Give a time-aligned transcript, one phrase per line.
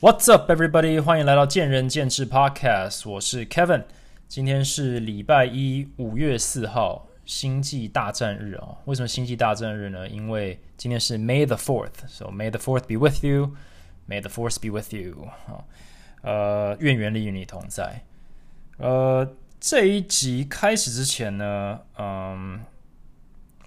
[0.00, 1.00] What's up, everybody？
[1.00, 3.84] 欢迎来到见仁见智 Podcast，我是 Kevin。
[4.28, 8.76] 今天是礼拜一，五月四号，星际大战日哦。
[8.84, 10.06] 为什么星际大战日呢？
[10.08, 15.28] 因为今天是 May the Fourth，so May the Fourth be with you，May the Force be with you。
[15.46, 15.64] 好，
[16.22, 18.02] 呃，愿原力与你同在。
[18.78, 19.26] 呃，
[19.58, 22.60] 这一集开始之前呢，嗯，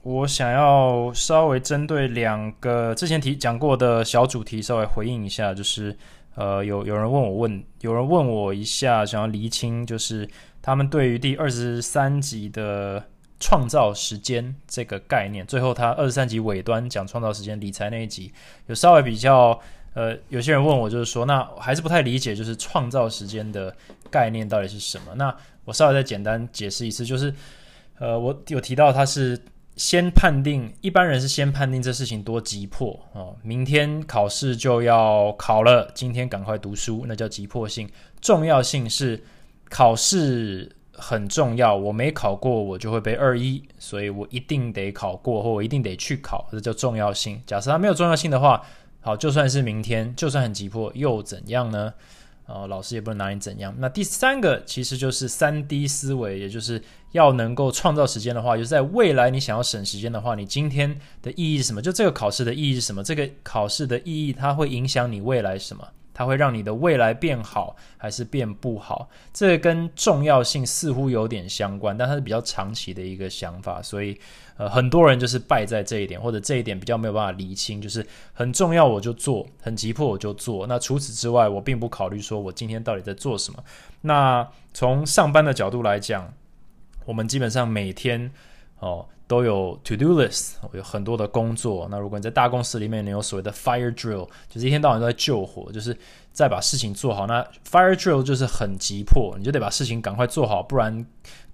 [0.03, 5.97] 我想要稍微针对两个之前提讲过的小主题稍微回应一下，就是
[6.37, 10.25] 呃，有有人问我问，有人问我一下，想要厘清，就是
[10.61, 13.03] 他们对于第二十三集的
[13.39, 18.31] 创造时间这个概念，最后他二十三集尾端讲创造时间理财那一集，
[18.67, 19.59] 有稍微比较。
[19.93, 23.75] 呃，有些人问我，就是说，那还是不太理解，就是创造时间的
[24.11, 25.15] 概念到底是什么？
[25.15, 25.35] 那
[25.65, 27.33] 我稍微再简单解释一次，就是，
[27.97, 29.35] 呃，我有提到，他是
[29.77, 37.87] 先判定一般人是先判定这事情多急迫哦，明天考试就要考了，今天赶快读书，那叫急迫性；
[38.19, 39.23] 重要性是
[39.69, 47.41] 考试很重要，我没考过我就会被二一，所以我一定得考过，或我一定得去考，这叫重要性。
[47.45, 48.61] 假设它没有重要性的话。
[48.99, 51.93] 好，就算是明天，就算很急迫，又怎样呢？
[52.47, 53.75] 啊，老师也不能拿你怎样。
[53.77, 56.81] 那第三个其实就是三 D 思维，也就是
[57.11, 61.81] 要能够创造时间的话，就是在未来你想要省时间的话，你今天的意义是什么？
[61.81, 63.03] 就这个考试的意义是什么？
[63.03, 65.85] 这个考试的意义它会影响你未来什么？
[66.17, 69.07] 它会让你的未来变好还是变不好？
[69.31, 74.19] 这跟重要性似乎有点相关，但它是比较长期的一个想法，所以
[74.57, 80.65] 呃，很多人就是败在这一点，或者这一点比较没有办法厘清，就是很重要我就做，很急迫我就做。
[80.65, 83.63] 那除此之外，我并不考虑说我今天到底在做什么。
[84.01, 86.33] 那从上班的角度来讲，
[87.05, 88.31] 我们基本上每天
[88.79, 89.05] 哦。
[89.27, 91.87] 都有 to do list，有很多的工作。
[91.91, 95.95] 那如果你在大公司里面，你有所谓的 fire drill，就是一天到晚都在救火，就是
[96.31, 97.27] 在把事情做好。
[97.27, 101.05] 那 fire drill 就是很急迫，你就得把事情赶快做好，不然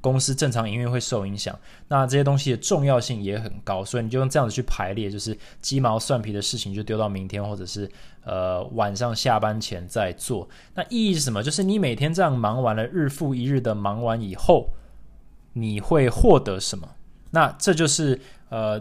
[0.02, 1.58] 公司正常营运会受影响。
[1.88, 7.90] 那这些东西的重要性也很高，所以你就用这样子去排列，就是鸡毛蒜皮的事情就丢到明天，或者是
[8.24, 10.48] 呃晚上下班前再做。
[10.76, 11.42] 那意义是什么？
[11.42, 14.70] 就是你每天这样忙完了，日复一日的忙完以后，
[15.54, 16.88] 你会获得什么？
[17.34, 18.80] 那这就是呃，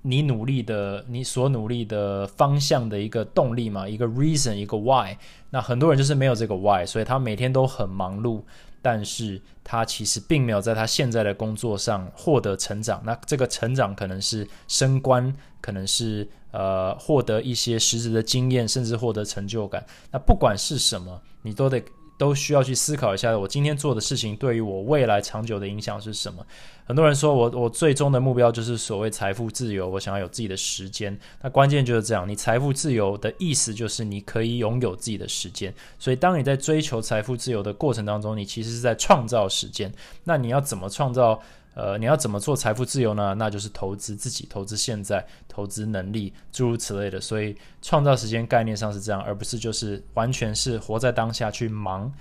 [0.00, 5.14] 你努力的，你所努力的方向的一个动力嘛，一个 reason，一个 why。
[5.50, 8.42] 那很多人就是没有这个 why，所以他每天都很忙碌，
[8.80, 13.02] 但是他其实并没有在他现在的工作上获得成长。
[13.04, 15.30] 那这个成长可能是升官，
[15.60, 19.84] 可能是呃获得一些实质的经验，甚至获得成就感。
[20.10, 21.84] 那不管是什么，你都得。
[22.22, 26.46] 都需要去思考一下，我今天做的事情对于我未来长久的影响是什么？
[26.86, 31.18] 很多人说我我最终的目标就是所谓财富自由，我想要有自己的时间。
[31.40, 35.74] 那关键就是这样，你财富自由的意思就是你可以拥有自己的时间。
[35.98, 39.92] 所以当你在追求财富自由的过程当中，你其实是在创造时间。
[40.22, 41.42] 那你要怎么创造？
[41.74, 43.34] 呃，你要怎么做财富自由呢？
[43.34, 47.20] 那就是投资自己，投资现在，投资能力，诸如此类的。
[47.20, 52.12] 所以创造时间概念上是这样，而不是就是完全是活在当下去忙。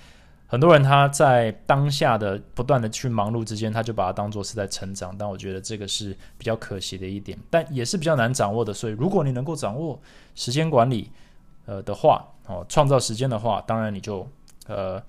[0.48, 5.16] 很多人他在当下的不断的去忙碌之间，他就把它当做是在成长。
[5.18, 8.74] 但我觉得这个是比较可惜的一点，但也是比较难掌握的。
[8.74, 10.00] 所以如果你能够掌握
[10.36, 11.10] 时间管理，
[11.66, 14.28] 呃的话，哦，创造时间的话，当然你就
[14.68, 15.02] 呃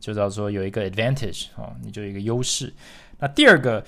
[0.00, 2.72] 就叫做有一个 advantage 哦，你就有一个优势。
[3.18, 3.82] 那第二个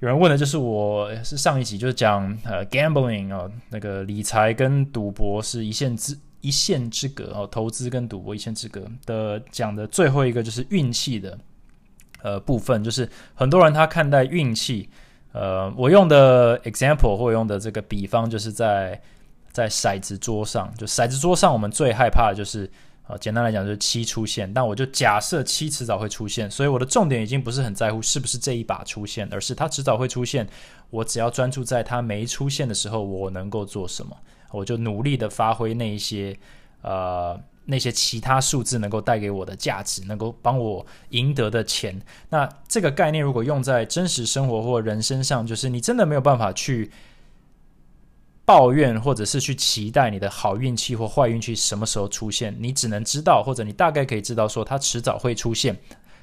[0.00, 11.38] 有人问的就是我是上一集就是讲呃 gambling 哦，那个理财跟赌博是一线之一线之隔哦，投资跟赌博一线之隔的讲的最后一个就是运气的
[12.22, 14.88] 呃部分，就是很多人他看待运气，
[15.32, 19.00] 呃，我用的 example 或用的这个比方就是在
[19.50, 22.70] 在骰子桌上，就骰子桌上我们最害怕的就是。
[23.08, 30.46] 啊，简单来讲就是七出现，但我就假设七迟早会出现，所以我的重点已经不是很在乎是不是这一把出现，而是它迟早会出现。
[30.90, 34.14] 我只要专注在它没出现的时候，我能够做什么，
[34.52, 36.36] 我就努力的发挥那一些
[36.82, 41.98] 呃那些其他数字能够带给我的价值，能够帮我赢得的钱。
[42.28, 46.90] 那这个概念如果用在真实生活或人身上，就是你真的没有办法去。
[48.48, 55.78] 抱怨，或者是去期待你的好运气或坏运气什么时候出现，你只能知道，或者你大概可以知道说它迟早会出现。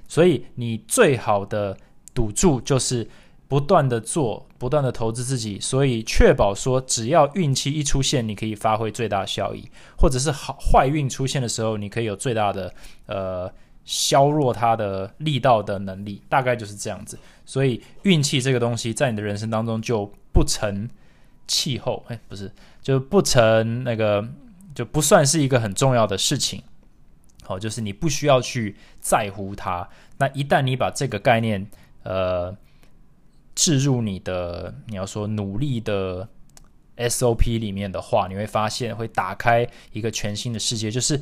[0.08, 1.78] 所以你最好的
[2.16, 3.08] 赌注就是
[3.48, 12.74] 不断的做，不断的投资自己，所以确保说只要运气一出现，你可以发挥最大效益，或者是好坏运出现的时候，你可以有最大的
[13.06, 17.20] 呃削弱它的力道的能力，大概就是这样子。
[17.46, 20.90] 所以运气这个东西在你的人生当中就不成。
[21.48, 22.52] 气候，哎，不是，
[22.82, 24.28] 就不成那个，
[24.74, 26.64] 就不算是一个很重要的事情。
[27.44, 29.88] 好，就是你不需要去在乎它。
[30.18, 31.68] 那一旦你把这个概念
[32.04, 32.56] 呃
[33.54, 36.28] 置入你的你要说努力的
[36.98, 41.22] SOP 里面的话，你会发现会打开一个全新的世界，就是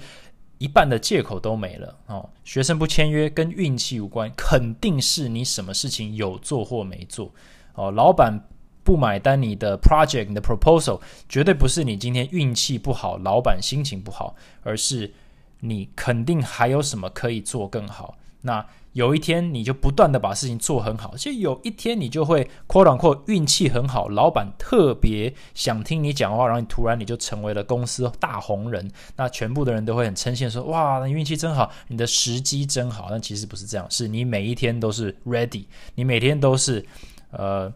[0.59, 2.29] 一半的借口都没了哦。
[2.45, 7.33] 学生不签约跟运气无关，肯定是你什么事情有做或没做
[7.73, 7.91] 哦。
[7.91, 8.47] 老板
[8.83, 10.99] 不买单你的 project、你的 proposal，
[11.29, 15.13] 绝对不是你今天运气不好，老板心情不好，而是
[15.61, 18.17] 你肯定还有什么可以做更好。
[18.41, 33.07] 那有一天你就不断的把事情做很好，就有一天你就会扩短扩运气很好，老板特别想听你讲话，然后你突然你就成为了公司大红人，那全部的人都会很称羡说哇，你运气真好，你的时机真好。
[33.09, 35.63] 但其实不是这样，是你每一天都是 ready，
[35.95, 36.85] 你每天都是
[37.31, 37.73] 呃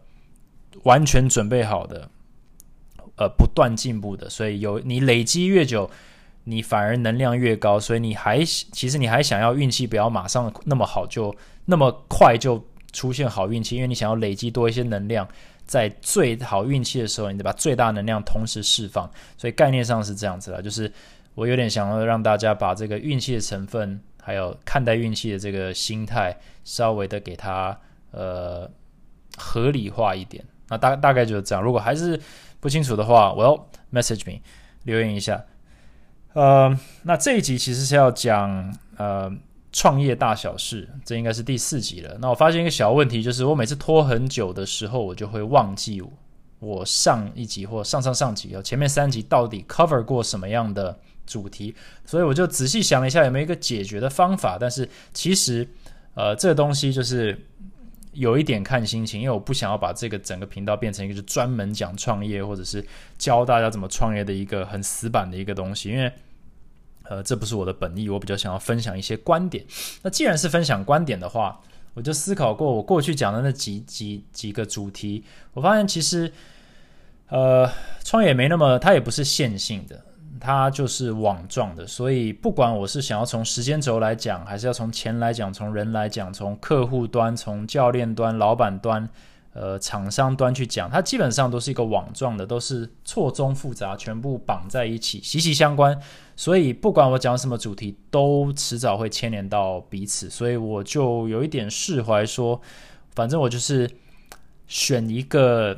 [0.84, 2.08] 完全准备好的，
[3.16, 5.90] 呃不断进步的，所以有你累积越久。
[6.44, 11.34] 你反而能量越高，所以你还其实你还想要运气不要马上那么好，就
[11.66, 15.28] 那么快就出现好运气，因为你想要累积多一些能量，
[15.66, 19.10] 在最好运气的时候，你得把最大能量同时释放。
[19.36, 20.90] 所以概念上是这样子的，就是
[21.34, 26.34] 我有点想要让大家把这个运气的成分，还有看待运气的这个心态，
[26.64, 27.78] 稍微的给它
[28.12, 28.70] 呃
[29.36, 30.42] 合理化一点。
[30.68, 31.62] 那大大概就是这样。
[31.62, 32.20] 如果还是
[32.60, 34.40] 不清楚的话，我要 message me
[34.84, 35.44] 留言一下。
[36.34, 39.32] 呃，那这一集其实是要讲呃
[39.72, 42.16] 创业大小事，这应该是第四集了。
[42.20, 46.02] 那我发现一个小问题，就是我每次拖很久的时候，我就会忘记
[46.60, 51.74] 我上一集或上上上集哦，前面三集到底 cover 过什么样的主题，
[52.04, 54.56] 所以我就仔细想了一下有没有一个解决的方法。
[54.60, 55.66] 但是其实
[56.14, 57.38] 呃这个东西就是
[58.12, 62.84] 有一点看心情，因为我不想要把这个整个频道变成一个就专门讲创业或者是
[63.16, 66.12] 教大家怎么创业的一个很死板的一个东西，因为。
[67.10, 69.64] 呃，这不是我的本意，我比较想要分享一些观点。
[70.02, 71.58] 那既然是分享观点的话，
[71.94, 75.24] 我就思考过我过去讲的那几几几个主题，
[75.54, 76.30] 我发现其实，
[77.28, 77.66] 呃，
[78.04, 80.04] 创业没那么，它也不是线性的，
[80.38, 81.86] 它就是网状的。
[81.86, 89.08] 所以不管我是想要从时间轴来讲，还是要从钱来讲，从人来讲，从客户端、从教练端、老板端。
[89.54, 95.98] 呃，厂商端去讲，它基本上都是一个网状的，都是错综复杂，全部绑在一起，息息相关。
[96.36, 100.30] 所以不管我讲什么主题，都迟早会牵连到彼此。
[100.30, 102.60] 所以我就有一点释怀，说
[103.16, 103.90] 反正我就是
[104.68, 105.76] 选一个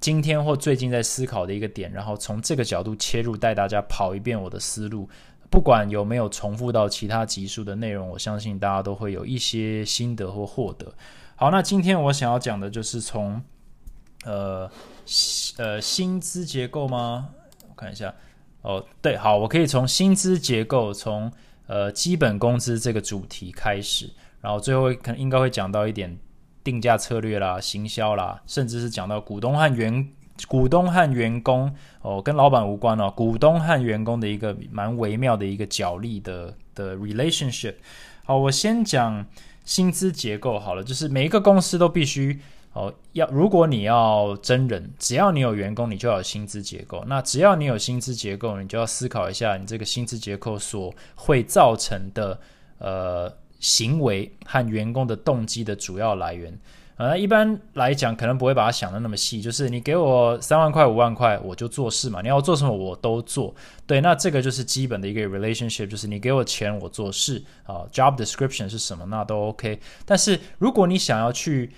[0.00, 5.08] 今天或最近在思考的一个点，然后从这个角度切入，带大家跑一遍我的思路。
[5.50, 10.94] 不管有没有重复到其他集数的内容，我相信大家都会有一些心得或获得。
[11.34, 13.42] 好，那今天我想要讲的就是从
[14.24, 14.70] 呃
[15.56, 17.28] 呃薪资结构吗？
[17.68, 18.14] 我看一下
[18.62, 21.30] 哦，对，好，我可以从薪资结构，从
[21.66, 24.08] 呃基本工资这个主题开始，
[24.40, 26.16] 然后最后可能应该会讲到一点
[26.62, 30.08] 定价策略啦、行销啦，甚至是讲到股东和员
[30.48, 37.74] 股东和员工哦，跟老板无关哦，股东和员工的一个蛮微妙的一个角力的的 relationship。
[38.24, 39.26] 好，我先讲。
[39.62, 42.40] 薪资结构好了，就是每一个公司都必须
[42.72, 47.04] 哦，要如果你要真人，只要你有员工，你就要有薪资结构。
[47.06, 52.40] 那只要你有薪资结构，你就要思考一下，你这个薪资结构所会造成的
[52.78, 56.52] 呃行为和员工的动机的主要来源。
[56.96, 62.20] 呃，一般来讲，可能不会把它想的那么细，就是你给我三万块、五万块，我就做事嘛。
[62.20, 63.54] 你要做什么，我都做。
[63.86, 67.88] 对，那这个就是基本的一个 relationship，就是你给我钱，我做事啊。
[67.90, 69.80] Job description 是什么，那都 OK。
[70.04, 71.70] 但是如果你想要去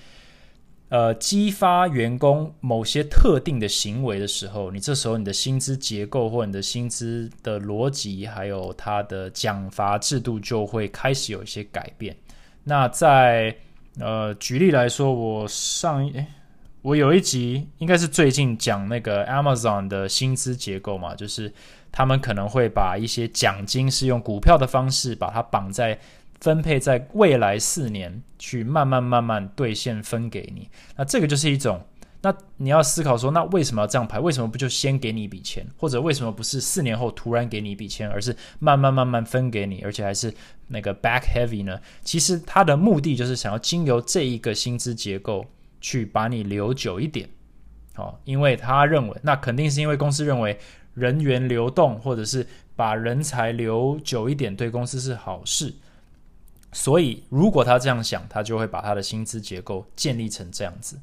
[0.92, 12.14] 呃激发员工某些特定的行为的时候，你这时候你的薪资结构或你的薪资的逻辑，还有它的奖罚制度就会开始有一些改变。
[12.64, 13.56] 那在
[13.99, 16.12] 呃，举例来说，我上一
[16.82, 21.50] 我有一集应该是最近讲那个 Amazon 的薪资结构嘛，就是
[21.90, 25.99] 他们可能会把一些奖金是用股票的方式把它绑在
[26.42, 31.80] 分配在未来四年去慢慢慢慢兑现分给你，那这个就是一种。
[32.25, 34.18] 那你要思考说，那为什么要这样排？
[34.20, 40.32] 为什么不就先给你一笔钱，或者为什么不是四年后突然给你一笔钱，而是慢慢慢慢分给你，而且还是
[40.68, 41.80] 那个 back heavy 呢？
[42.02, 45.44] 其实它的目的就是想要经由这一个薪资结构
[45.80, 47.28] 去把你留久一点，
[47.96, 50.58] 哦，因为他认为，那肯定是因为公司认为
[50.94, 52.46] 人员流动或者是
[52.76, 55.75] 把人才留久一点对公司是好事，
[56.73, 60.99] 所以如果他这样想，他就会把他的薪资结构建立成这样子。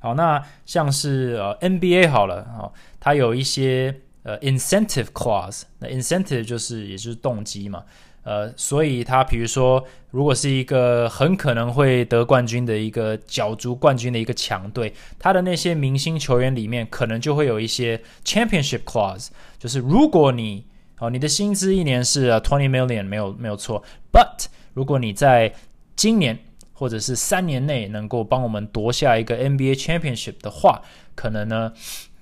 [0.00, 7.84] 好，那像是呃 NBA 好了，哦，它有一些呃 incentive clause，那 incentive 就是也就是动机嘛。
[8.24, 20.64] 呃，所以他比如说，如果是一个很可能会得冠军的一个角逐冠军的一个强队，他的那些明星球员里面，可能就会有一些 championship clause，就是如果你
[20.98, 25.52] 哦，你的薪资一年是 twenty million，没有没有错，but 如果你在
[25.96, 26.38] 今年
[26.72, 30.82] 或者是三年内能够帮我们夺下一个 NBA championship 的话，
[31.14, 31.72] 可能呢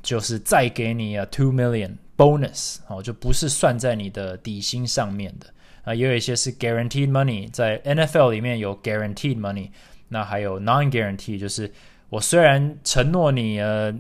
[0.03, 5.47] 就是再给你啊 two million bonus，哦，就不是算在你的底薪上面的。
[5.83, 9.71] 啊，也有一些是 guaranteed money，在 NFL 里面有 guaranteed money，
[10.09, 11.73] 那还有 non guarantee，就是
[12.11, 13.91] 我虽然承诺你呃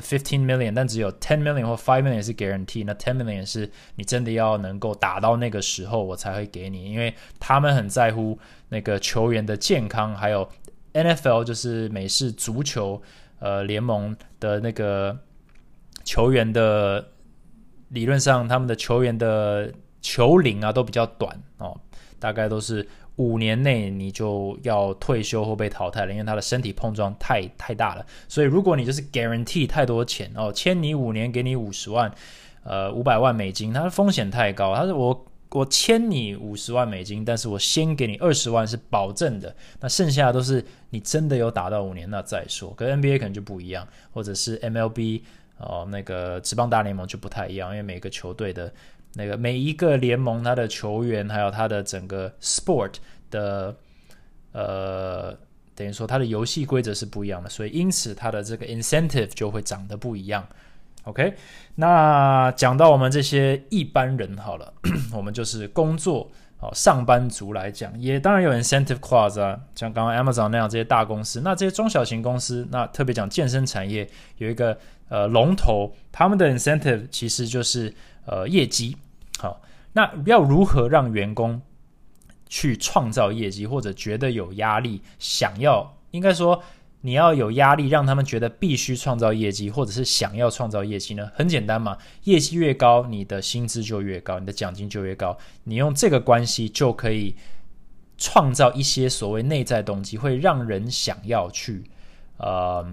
[0.00, 10.46] fifteen million，但只有 ten million 或 five million 是 guarantee，那 ten million 是你真的要能够打到那个时候我才会给你，因为他们很在乎那个球员的健康，还有
[10.92, 13.00] NFL 就是美式足球
[13.38, 15.18] 呃联盟的那个
[16.04, 17.08] 球员的
[17.88, 19.72] 理论上他们的球员的。
[20.02, 21.78] 球龄啊都比较短哦，
[22.18, 28.06] 大概都是五年内你就要退休或被淘汰了，因为他的身体碰撞太太大了。
[28.28, 32.10] 所以如果你就是 guarantee 太多钱哦，签你五年给你五十万，
[32.62, 34.74] 呃五百万美金，它的风险太高。
[34.74, 42.72] 他说我我签你五十万美金，但是我先给你二十万是保证的，那剩下都是你真的有打到五年那再说。
[42.74, 45.20] 跟 NBA 可能就不一样，或者是 MLB
[45.58, 48.72] 哦那个职棒大联盟就不太一样，因为每个球队的。
[49.14, 52.94] 那个每一个联盟，他的球员还有他的整个 sport
[53.28, 53.74] 的
[54.52, 55.36] 呃，
[55.74, 60.46] 等于说他的游戏规则是不一样的，所以因此他的这个 incentive 就会长得不一样。
[61.04, 61.34] OK，
[61.74, 64.72] 那讲到我们这些一般人好了，
[65.12, 77.92] 我们就是工作哦，上班族来讲，也当然有 incentive clause 啊，像刚刚 Amazon 那样这些大公司，那这些中小型公司，那特别讲健身产业有一个呃龙头，他们的 incentive 其实就是。
[78.30, 78.96] 呃，业绩
[79.40, 79.60] 好，
[79.92, 81.60] 那要如何让员工
[82.48, 86.62] 去创造业绩，或者觉得有压力，想要应该说
[87.00, 91.28] 你要有压力，让他们觉得必须创造业绩，或者是想要创造业绩呢？
[91.34, 97.34] 很简单嘛，业绩越高，你的薪资就越高，你的奖金就越高，你用这个关系就可以
[98.16, 101.82] 创造一些所谓内在动机，会让人想要去
[102.36, 102.86] 呃，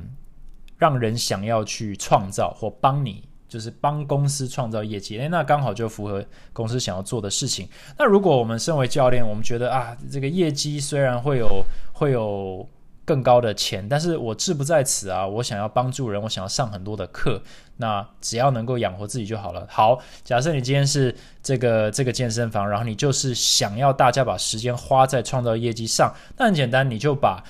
[0.78, 3.27] 让人想要去创造或帮你。
[3.48, 6.24] 就是帮公司创造业绩，诶，那刚好就符合
[6.54, 7.68] 公司想要做的事情。
[7.98, 11.64] 那如果我们身为教练，我们觉得啊，这个业绩虽然会有
[11.94, 12.68] 会有
[13.06, 17.42] 更高的钱，但是我志不在此啊，我想要帮助人，我想要上很多的课，
[17.78, 19.66] 那只要能够养活自己就好了。
[19.70, 27.44] 好，假设你今天是这个这个健身房，然后你就是想要大家把时间花在创造业绩上，那很简单，你就把。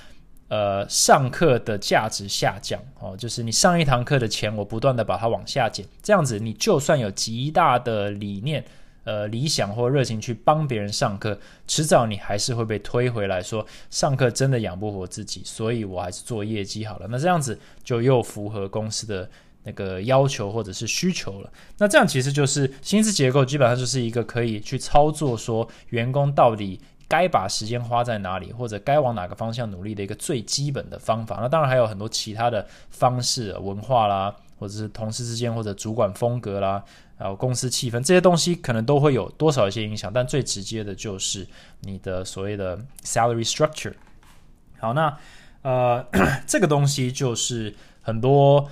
[0.48, 8.64] 呃，上课的价值下降哦，就是你上一堂课的钱，我不断的把它往下减，这样子你就算有极大的理念、
[9.04, 17.06] 呃理想或热情去帮别人上课，迟早你还是会被推回来说上课真的养不活自己，所以我还是做业绩好了。
[17.10, 19.28] 那这样子就又符合公司的
[19.64, 21.52] 那个要求或者是需求了。
[21.76, 26.80] 那这样其实就是薪资结构基本上就是一个可以去操作，说员工到底。
[27.08, 31.38] 该把时间花在哪里，或者该往哪个方向努力的一个最基本的方法。
[31.40, 36.84] 那当然还有很多其他的方式、文化啦，或者是同事之间，或者主管风格啦，
[37.16, 40.12] 还有公司气氛这些东西，可能都会有多少一些影响。
[40.12, 41.46] 但最直接的就是
[41.80, 43.94] 你的所谓的 salary structure。
[44.78, 45.16] 好，那
[45.62, 46.06] 呃，
[46.46, 48.68] 这个东西就是很多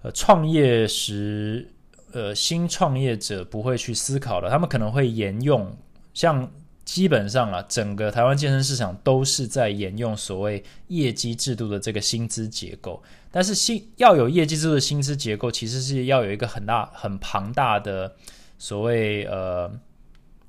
[0.00, 1.70] 呃创业时
[2.12, 5.76] 呃新创业者不会去思考的，他们可能会沿用
[6.14, 6.50] 像。
[6.90, 13.00] 基本上啊，整个台湾健身市场都是在沿用所谓业绩制度的这个薪资结构。
[13.30, 18.12] 但是，薪要有业绩制度的薪资结构，其实是要有一个很大、很庞大的
[18.58, 19.70] 所谓呃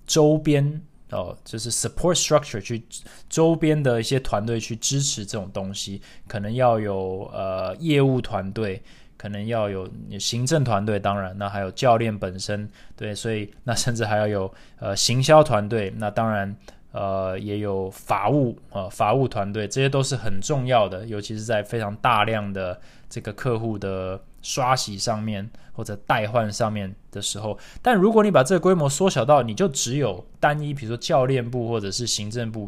[0.08, 0.82] 周边
[1.12, 2.84] 哦，就是 support structure 去
[3.30, 8.82] 周边的一些团队去支持这种东西，可能要有呃业务团队。
[9.22, 9.88] 可能要有
[10.20, 16.56] 行政团队，当然，那还有教练本身，对，所以那甚至还要有呃行销团队，那当然
[16.92, 27.56] 呃也有法务啊法务团队，这些都是很重要的，尤其是在非常大量的这个客户的刷洗上面或者代换上面的时候。
[27.80, 32.68] 但如果你把这个规模缩小到你就只有单一，比如说教练部或者是行政部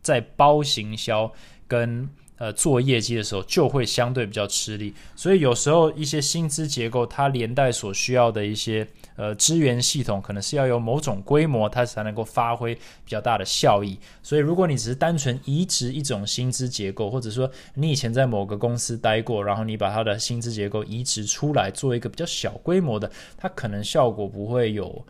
[0.00, 1.30] 在包行销
[1.68, 2.08] 跟。
[2.40, 4.94] 呃做业绩的时候，就会相对比较吃力。
[5.14, 13.98] 所以有时候一些薪资结构，它连带所需要的一些呃资源系统，可能是要有某种规模，它才能够发挥比较大的效益。
[14.22, 25.04] 所以如果你只是单纯移植一种薪资结构，或者说你以前在某个公司待过，然后你把它的薪资结构移植出来，做一个比较小规模的，它可能效果不会有。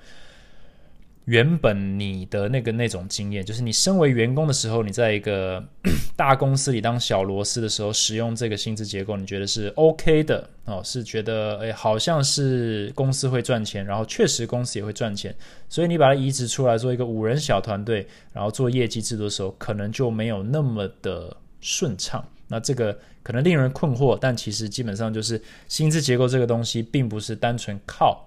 [1.27, 5.63] 原本你的那个那种经验，就是你身为员工的时候，你在一个
[6.17, 10.81] 大公司里当小螺丝的时候，使用这个薪资结构，你觉得是 OK 的哦？
[10.83, 15.35] 是觉得诶，好像是公司会赚钱，然后确实公司也会赚钱，
[15.69, 22.27] 所以你把它移植出来做一个五人小团队，然后做业绩制度的时候，可能就没有那么的顺畅。
[22.49, 28.27] 那这个可能令人困惑，但其实基本上就是薪资结构这个东西，并不是单纯靠。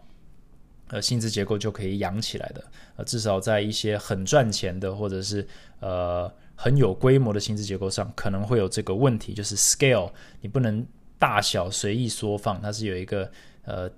[0.94, 2.64] 呃，薪资结构就可以养起来的，
[2.98, 5.46] 呃，至少在一些很赚钱的或者是
[5.80, 10.86] 呃很有规模的薪资结构上，可能会有这个问题，就是 scale，你不能
[11.18, 13.32] 大小随意缩放，它是有一个
[13.66, 13.90] 呃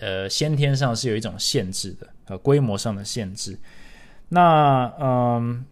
[0.00, 3.58] 呃先天上是有一种限制的，呃，规模上的限制。
[4.30, 5.64] 那嗯，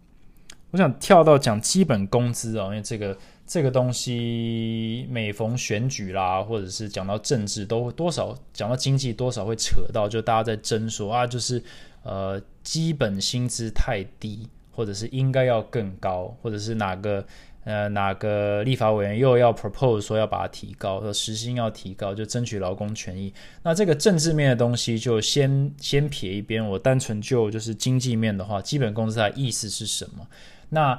[0.69, 3.17] 我想跳到讲基本工资啊，因为这个。
[3.51, 11.61] 这个东西每逢选举啦，或者是讲到政治，都多少讲到经济，多少会扯到，就大家在争说啊，就是
[12.03, 17.25] 呃基本薪资太低，或者是应该要更高，或者是哪个
[17.65, 23.33] 呃哪个立法委员又要 propose 说要把它提高，说时薪要提高，就争取劳工权益。
[23.63, 30.25] 那这个政治面的东西就先先撇一边，我单纯就就是经济面的话，基本工资的意思是什么？
[30.69, 30.97] 那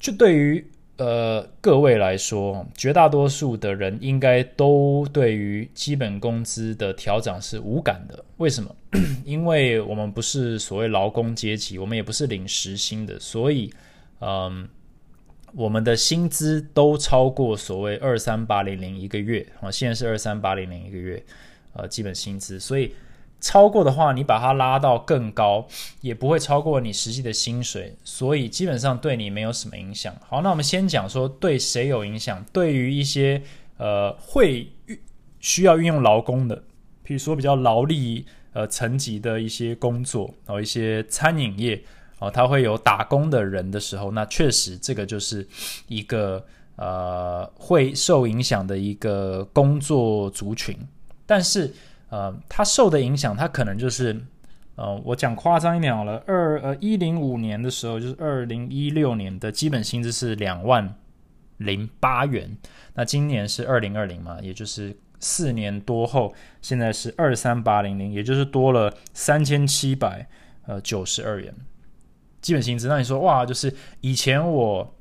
[0.00, 0.68] 就对于。
[1.00, 8.22] 呃，各位来说，绝大多数的人应该都对于基本工资的调整是无感的。
[8.36, 8.76] 为什么？
[9.24, 13.72] 因为我们不是所谓劳工阶级，我们也不是领时薪的，所以，
[14.20, 14.68] 嗯，
[15.54, 21.24] 我们的薪资都超过所谓二三八零零一个月啊，现在是二三八零零一个月，
[21.72, 22.92] 呃，基本薪资，所以。
[23.40, 25.66] 超过的话，你把它拉到更高，
[26.02, 30.14] 也不会超过你实际的薪水，所以基本上对你没有什么影响。
[30.28, 32.44] 好，那我们先讲说对谁有影响。
[32.52, 33.40] 对于一些
[33.78, 34.70] 呃会
[35.38, 36.62] 需要运用劳工的，
[37.02, 41.82] 比如说比较劳力呃层级的一些工作，然后一些餐饮业
[42.18, 45.48] 哦，他会有打工的人的时候，那确实这个就是
[45.88, 46.44] 一个
[46.76, 50.76] 呃会受影响的一个工作族群，
[51.24, 51.72] 但是。
[52.10, 54.20] 呃，它受的影响，它可能就是，
[54.74, 60.92] 呃，我讲夸张一点好了，二呃一零五年的时候，就是二零一六年的基本薪资是两万
[61.58, 62.56] 零八元，
[62.94, 70.28] 那今年是二零二零嘛，也就是四年多后，现在是二三八零零，也就是多了三千七百
[70.66, 71.54] 呃九十二元
[72.40, 72.88] 基本薪资。
[72.88, 74.94] 那你说哇，就是以前我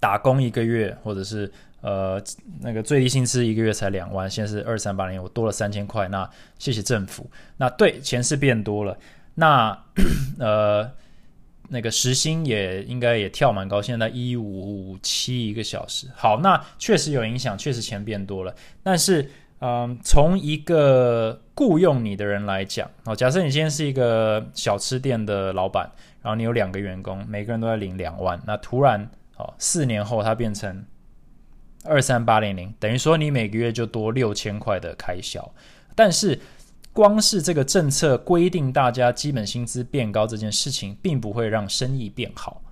[0.00, 1.50] 打工一个月，或者是。
[1.84, 2.18] 呃，
[2.62, 6.08] 那个最低薪资一个月才两万，现在是二三八零，我多了三千块。
[6.08, 6.26] 那
[6.58, 7.30] 谢谢政府。
[7.58, 8.96] 那对，钱是变多了。
[9.34, 9.78] 那
[10.40, 10.90] 呃，
[11.68, 16.06] 那个时薪也应该也跳蛮高，现在一五五七一个小时。
[16.16, 18.54] 好，那确实有影响，确实钱变多了。
[18.82, 25.92] 但是，嗯，从一个雇佣你的人来讲，哦，假设你今天是一个小吃店的老板，
[26.22, 30.82] 然后你有两个员工，每个人都在领两万，那突然，哦，四年后他变成。
[31.84, 35.52] 二三八零零等于说你每个月就多六千块的开销，
[35.94, 36.40] 但是
[36.92, 42.62] 光是这个政策规定大家基本薪资变高这件事情，并不会让生意变好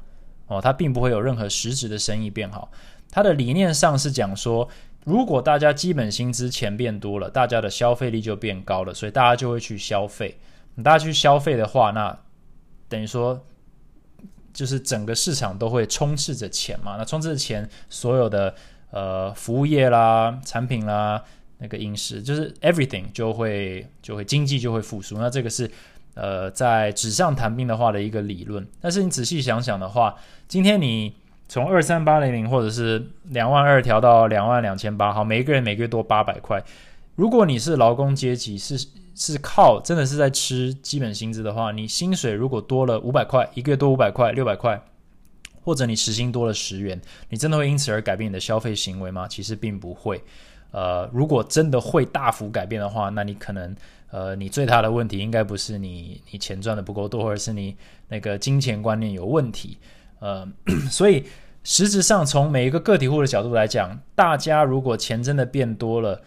[0.47, 2.71] 哦，它并不会有任何实质的生意变好。
[3.11, 4.69] 它的理念上是讲说，
[5.05, 10.39] 如果大家基本薪资钱变多了，大家的消费力就变高了，所以大家就会去消费。
[10.83, 12.17] 大家去消费的话，那
[12.89, 13.45] 等于说
[14.55, 18.55] 就是整个市场都会充斥着钱嘛，那充斥着钱，所有的。
[18.93, 21.25] 呃，服务业啦，产品啦，
[21.57, 25.17] 那个饮食，就是 everything 就会就会经济就会复苏。
[25.17, 25.71] 那这个是
[26.13, 28.67] 呃在纸上谈兵的话的一个理论。
[28.83, 30.15] 但是你仔细想想的话，
[30.47, 31.15] 今天你
[31.49, 36.63] 从二三八零零或者是两万二调到两万两千八，好，每一个人每个月多八百块。
[37.17, 38.77] 如果你是劳工阶级，是
[39.15, 44.79] 是靠真的是在吃基本薪资的话，你薪水如果多了五百块，一个月多五百块，六百块。
[45.63, 49.27] 或者你时薪多了十元，你真的会因此而改变你的消费行为吗？
[49.29, 50.23] 其实并不会。
[50.73, 53.77] 呃，如果真的会大幅改变的话，那你可能
[54.11, 57.77] 呃，你最大的问题应该不是你你钱赚的不够多，而是你
[58.09, 59.79] 那个金钱观念有问题。
[60.19, 60.49] 呃，
[60.91, 61.25] 所以
[61.63, 66.23] 实质上从每一个个体户的角度来讲，大家如果钱真的变多了，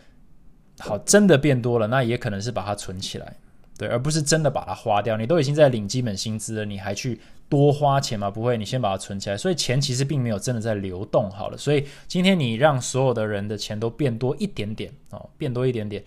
[0.79, 3.35] 好，真的变多了，那也可能是把它存起来。
[3.77, 5.17] 对，而不是真的把它花掉。
[5.17, 8.29] 你都已经在领基本薪资了，你还去多花钱吗？
[8.29, 9.37] 不会，你先把它存起来。
[9.37, 11.57] 所以钱其实并没有真的在流动好了。
[11.57, 16.03] 所以今天你让所有的人的钱都变多一点点哦，变多一点点，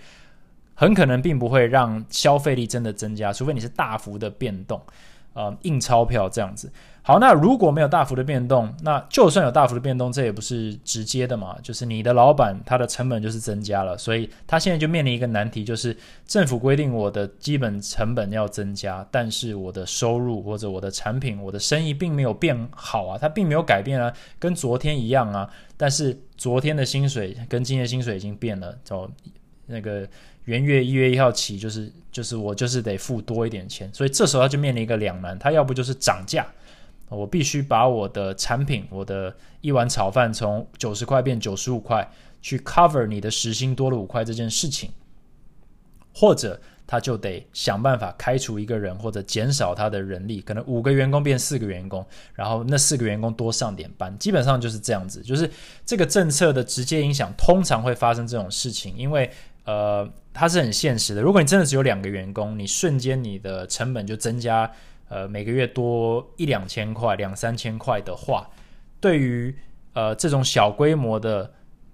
[0.74, 4.80] 很可能并不会让消费力真的增加，除非你是大幅的变动。
[5.34, 6.68] 呃，印钞票这样子，
[7.08, 29.10] 好，那如果没有大幅的变动，那就算有大幅的变动，这也不是直接的嘛，就是你的老板他的成本就是增加了，所以他现在就面临一个难题，就是政府规定我的基本成本要增加，但是我的收入或者我的产品、我的生意并没有变好啊，它并没有改变啊，跟昨天一样啊，但是昨天的薪水跟今天的薪水已经变了，走
[29.64, 30.06] 那个。
[30.44, 36.46] 元月一月一号起，就是就是我就是得付多一点钱，所以这时候他就面临一个两难，他要不就是涨价，
[37.08, 42.08] 我必须把我的产品，我的一碗炒饭从九十块变九十五块，
[42.40, 44.90] 去 cover 你的时薪多了五块这件事情，
[46.14, 55.50] 或者他就得想办法开除一个人，或者减少他的人力，可能五个员工变四个员工，然后那四个员工多上点班，基本上就是这样子，就是
[55.84, 59.30] 这个政策的直接影响，通常会发生这种事情，因为。
[59.64, 61.20] 呃，它是很现实的。
[61.20, 64.72] 如果你真的只有两个员工，你瞬间你的成本就增加，
[65.08, 68.48] 呃，每个月多一两千块、两三千块的话，
[69.00, 69.54] 对于
[69.92, 71.44] 呃这种小规模的，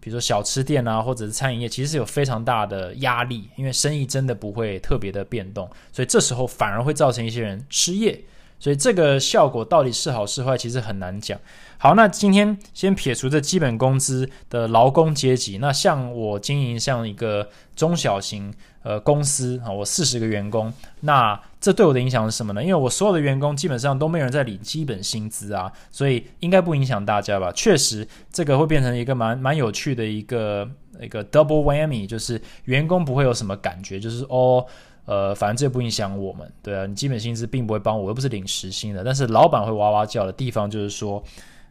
[0.01, 8.21] 比如说小吃店啊，或者是餐饮业，其实是有非常大的压力，因为生意真的不会特别的变动，所以这时候反而会造成一些人失业。
[8.61, 11.39] 所以这个效果到底是好是坏，其实很难讲。
[11.77, 17.47] 好，那今天先撇除这基本工资的劳工阶级，那像我经营像一个
[17.77, 22.63] 中小型呃公司啊，我四十个员工，那这对我的影响是什么呢？
[22.63, 27.51] 因为我所有的员工基本上都没有人在领基本薪资啊，所以应该不影响大家吧？
[27.53, 30.69] 确实，这个会变成一个蛮蛮有趣的一个
[31.01, 34.67] 一个 double whammy，就是员工不会有什么感觉，就是哦。
[35.07, 39.05] 呃，反正这不影响我们，对啊，你基本薪资并不会帮我，又不是领时薪的。
[39.05, 41.23] 但是老板会哇哇叫的地方就是说，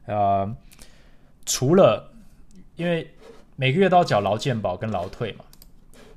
[0.06, 0.47] 呃，
[1.43, 2.12] 除了
[2.75, 3.12] 因为
[3.56, 5.45] 每个月都要缴劳健保跟劳退嘛，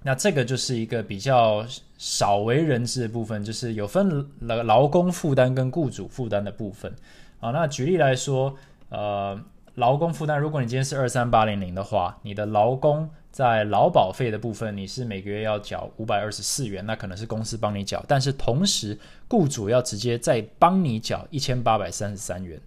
[0.02, 1.64] 那这个就是一个比较
[1.98, 6.94] 少为人知的部分，就是有分劳劳工负担跟雇主负担的部分
[7.40, 7.50] 啊。
[7.50, 8.54] 那举例来说，
[8.88, 9.40] 呃，
[9.74, 13.09] 劳工负担，如果你今天是二三八零零的话，你的劳工。
[13.32, 22.59] 在劳保费的部分，你是每个月要缴五百二十四元，那可能是公司帮你缴，但是同时雇主要直接再帮你缴一千八百三十三元，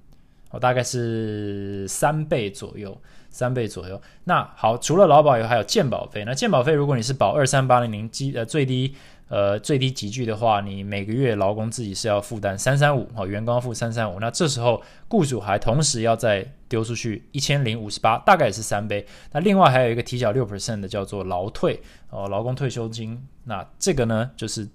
[0.52, 2.96] 哦，大概是三倍左右，
[3.32, 4.00] 三倍左右。
[4.26, 6.24] 那好，除了劳保以外，还有健保费。
[6.24, 8.94] 那健保费，如果你是保二三八零零基呃最低。
[9.30, 19.06] 呃，最低集聚的话，你每个月劳工自己是要负担三三五，哦，员工要付三三五，那这时候雇主还同时要再丢出去一千零五十八，大概也是三倍。
[19.32, 24.68] 那另外还有一个提缴六 percent 的叫做劳退，哦，劳工退休金，那这个呢就是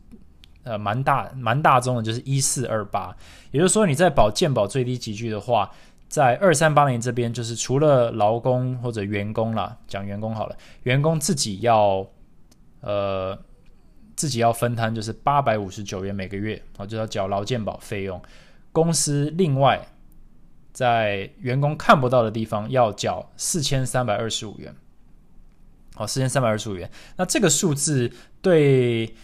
[0.62, 3.12] 呃蛮大蛮大宗的，就是一四二八。
[3.50, 5.68] 也就是说你在保健保最低集聚的话，
[6.06, 12.06] 在二三八零这边，就是除了劳工或者员工啦，讲员工好了，员工自己要
[12.82, 13.36] 呃。
[14.16, 18.20] 自己要分摊就是八百五十九元每个月啊，就要缴劳健保费用。
[18.72, 19.86] 公司另外
[20.72, 24.74] 在员工看不到的地方要缴四千三百二十五元，
[25.94, 26.90] 好，四千三百二十五元。
[27.16, 28.10] 那这个数字
[28.42, 29.14] 对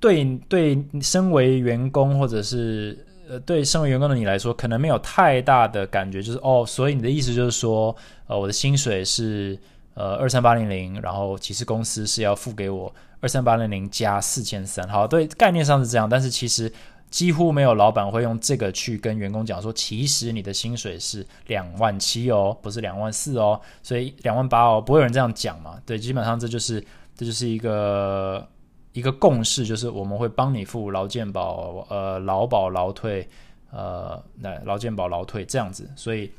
[0.00, 7.94] 对对，身为员工或者是呃对身为员工的你来说，可能没有太大的感觉，就是哦，所以你的意思就是说，
[8.26, 9.58] 呃，我的薪水是
[9.94, 12.94] 呃二三八零零，然后其实公司是要付给我。
[13.20, 16.72] 二三八零零加四千三，好，对，概念上是这样，但是其实
[17.10, 25.80] 几乎没有老板会用这个去跟员工讲说，其实你的薪水是两万七哦，不是两万四哦，所以两万八哦，不会有人这样讲嘛？
[25.84, 26.84] 对，基本上这就是
[27.16, 28.46] 这就是一个
[28.92, 33.28] 一个共识，就是我们会帮你付劳健保、呃劳保、劳退、
[33.70, 36.30] 呃那劳健保、劳退这样子，所以。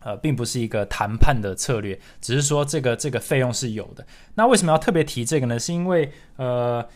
[0.00, 4.06] 呃，并不是一个谈判的策略，只是说这个这个费用是有的。
[4.34, 5.58] 那为什么要特别提这个呢？
[5.58, 6.88] 是因为呃，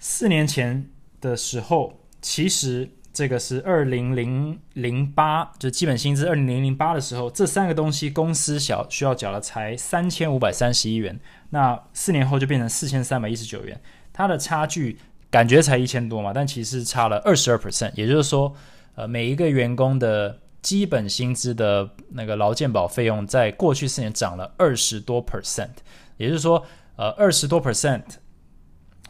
[0.00, 13.80] 四年前的时候，其实这个是二零零零八，就基本薪资二零零零八的时候，这三个东西公司小需要缴的才三千五百三十一元，那四年后就变成四千三百一十九元，
[14.12, 14.98] 它的差距
[15.30, 18.52] 感觉才一千多嘛，但其实差了二十二 percent，也就是说，
[18.96, 20.40] 呃，每一个员工的。
[20.62, 25.70] 基本薪资的那个劳健保费用，在过去四年涨了二十多 percent，
[26.16, 26.64] 也就是说，
[26.96, 28.02] 呃，二十多 percent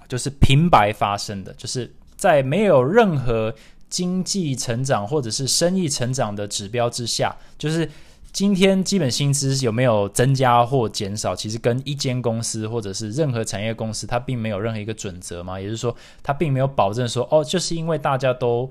[0.08, 3.54] 就是平白发生的，就是在没有任何
[3.90, 7.86] 经济成长或者是生意成长的指标之下，就是
[8.32, 15.60] 今天基本薪资有没有增加或减少，其实跟一间公司或者是任何产业公司，它并没有任何一个准则嘛。
[15.60, 18.70] 也就是说，它并没有保证说，哦，就是因为大家都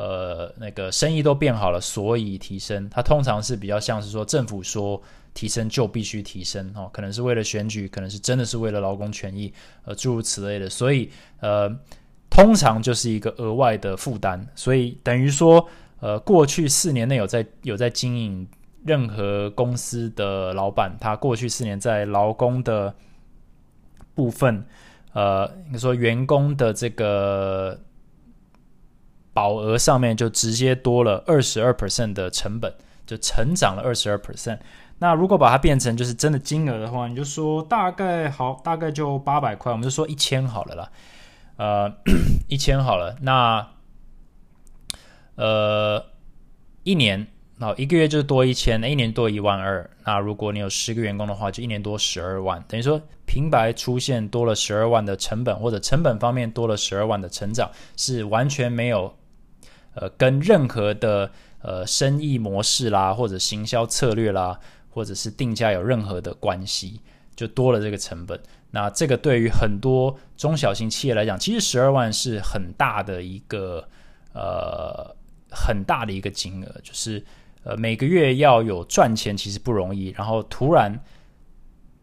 [0.00, 2.88] 呃那个生意都变好了，所以提升。
[2.88, 5.00] 它通常是比较像是说，政府说
[5.34, 9.52] 提升就必须提升哦，可能是为了选举，可能是真的是为了劳工权益，
[9.84, 10.70] 呃，诸如此类的。
[10.70, 11.10] 所以
[11.40, 11.68] 呃，
[12.30, 14.46] 通常就是一个额外的负担。
[14.54, 15.68] 所以等于说，
[16.00, 18.48] 呃，过去四年内有在有在经营。
[18.82, 22.94] 任何公司的老板，他过去四年在劳工的
[24.14, 24.64] 部分，
[25.12, 27.78] 呃，你说员工的这个
[29.32, 32.72] 保额上面就直接多了二十二 percent 的成本，
[33.06, 34.58] 就成长了二十二 percent。
[34.98, 40.90] 那如果把它变成就是真的金额的话，你就说大概好，大概就八百块，我们就说一千好了啦，
[41.56, 41.92] 呃，
[42.48, 43.68] 一千好了，那
[45.36, 46.04] 呃，
[46.82, 47.26] 一年。
[47.62, 49.90] 那一个月就多一千，一年多一万二。
[50.06, 52.64] 那如果你有十个员工的话，就一年多十二万。
[52.66, 59.14] 等于说平白出现多了十二万的成本，或者成本方面多了十二万的成长，是完全没有
[59.94, 61.30] 呃跟任何的
[61.62, 67.00] 呃生意模式啦，或者行销策略啦，或者是定价有任何的关系，
[67.34, 68.40] 就多了这个成本。
[68.70, 73.86] 那这个对于很多中小型企业来讲，其实十二万是很大的一个
[74.32, 75.14] 呃
[75.50, 77.24] 很大的一个金额，就是。
[77.62, 80.98] 呃，每个月要有赚钱其实不容易，然后突然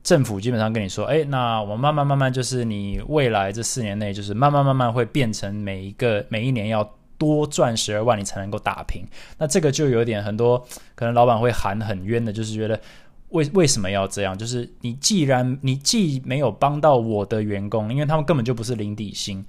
[0.03, 9.05] 政府基本上跟你说，哎，那我慢慢慢慢就是你未来这四年内就是慢慢慢慢会变成每一个每一年要多赚十二万你才能够打平，
[9.37, 12.79] 那这个就有点很多可能老板会喊很冤的，就是觉得
[13.29, 14.37] 为为什么要这样？
[14.37, 19.45] 就是你既然你既没有帮到我的员工，因为他们根本就不是零底薪，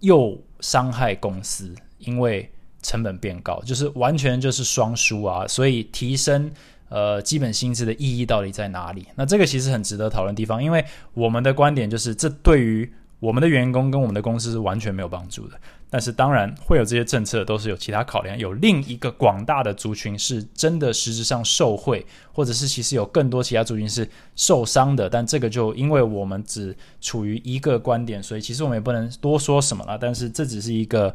[0.00, 2.50] 又伤害公司，因为。
[2.82, 5.46] 成本变高，就是完全就是双输啊！
[5.46, 6.50] 所以提升
[6.88, 9.06] 呃基本薪资的意义到底在哪里？
[9.16, 12.90] 那这个其实很值得讨论地方，因为我们的观点就是，这对于
[13.20, 15.54] 我们的员工跟我们的公司是完全没有帮助的。
[15.88, 25.08] 但是当然会有这些政策，都是有其他考量，有另一个广大的族群是真的实质上受贿，或者是其实有更多其他族群是受伤的。
[25.08, 29.96] 但这个就因为我们只处于一个观点，所以其实我们也不能多说什么了。
[29.96, 31.14] 但是这只是一个。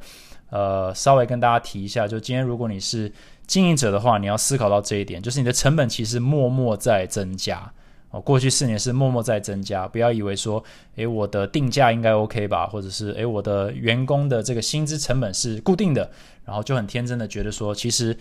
[0.52, 3.12] 呃，稍微跟大家提一下，就今天如果你是
[3.48, 7.70] 经营者的话，你要思考到这一点，就是你的成本其实默默在增加
[8.16, 8.22] 哦。
[8.22, 10.64] 过去四年是默默在增加，不要以为说，
[10.96, 16.10] 诶，我的定价应该 OK 吧，或者是诶，我的员工的这个薪资成本是固定的，
[16.46, 18.18] 然后就很天真的觉得说，其实，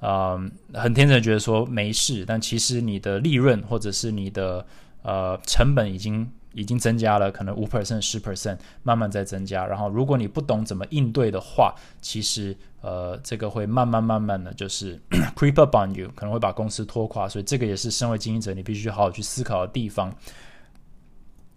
[0.00, 0.38] 呃，
[0.74, 4.66] 很天真的觉得说没事，但其实你的利润或者是你的
[5.02, 6.30] 呃成本已经。
[6.58, 9.64] 已经增加了，可能五 percent、十 percent，慢慢在增加。
[9.64, 15.00] 然后，如果你不懂怎么应对的话，其实呃，这个会慢慢慢慢的就是
[15.38, 17.28] creep up on you，可能会把公司拖垮。
[17.28, 20.12] 所以，这个也是身为经营者你必须好好去思考的地方。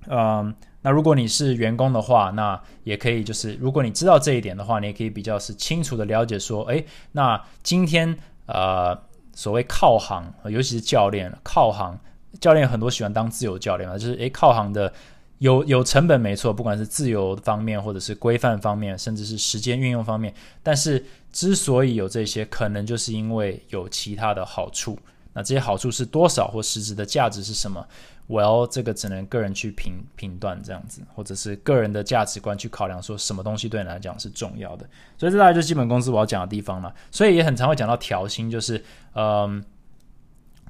[0.08, 8.96] 嗯，那如果你是员工的话，那也可以就是，如果你知道这一点的话，你也可以比较是清楚的了解说，诶，那今天呃，
[9.34, 12.00] 所谓靠行，尤其是教练靠行。
[12.40, 14.92] 教练很多喜欢当自由教练嘛，就是诶靠行的
[15.40, 20.34] 有有成本没错，不管是自由方面或者是规范方面，甚至是时间运用方面。
[20.64, 24.98] 但是之所以有这些，可能就是因为有其他的好处。
[25.34, 27.86] 那这些好处是多少或实质的价值是什么？
[28.28, 34.86] 我要这个只能个人去评评断这样子，或者是个人的价值观去考量，说什么东西对你来讲是重要的。
[35.18, 36.94] 所以这大概就基本工资我要讲的地方了。
[37.10, 38.84] 所以也很常会讲到调薪，就是
[39.16, 39.64] 嗯。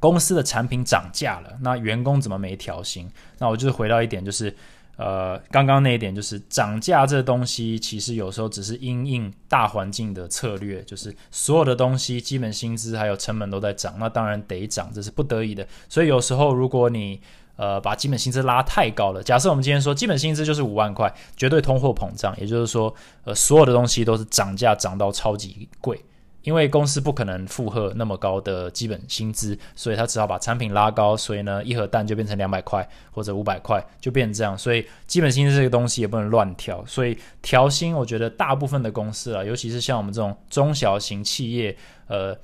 [0.02, 3.08] 公司的产品涨价了，那员工怎么没调薪？
[3.38, 4.54] 那我就是回到一点，就是
[4.98, 15.66] 呃，刚刚那一点，就是涨价这东西，其实有时候只是因应大环境的策略，就是所有的东西，基本薪资还有成本都在涨，那当然得涨，这是不得已的。
[15.88, 17.22] 所以有时候如果你
[17.56, 22.92] 呃把基本薪资拉太高了，假设我们今天说基本薪资就是五万块，绝对通货膨胀，也就是说，
[23.24, 26.04] 呃，所有的东西都是涨价涨到超级贵。
[26.44, 34.58] 因为公司不可能负荷那么高的基本薪资，所以他只好把产品拉高，所以呢，一盒蛋就变成两百块或者五百块，就变成这样。
[34.58, 41.76] 所以基本薪资这个东西也不能乱调，所以调薪，我觉得大部分的公司啊，尤其是像我们这种中小型企业，
[42.08, 42.36] 呃，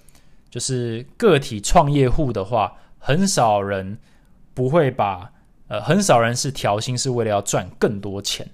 [0.50, 3.98] 就是个体创业户的话，很少人
[4.54, 5.32] 不会把，
[5.68, 8.48] 呃，很少人是调薪是为了要赚更多钱。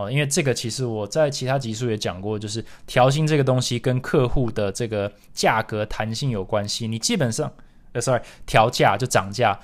[0.00, 6.88] 哦，因为这个其实我在其他集数也讲过，就是调薪这个东西跟客户的这个价格弹性有关系。
[6.88, 7.52] 你基本上，
[7.92, 9.58] 呃，sorry，调价就涨价，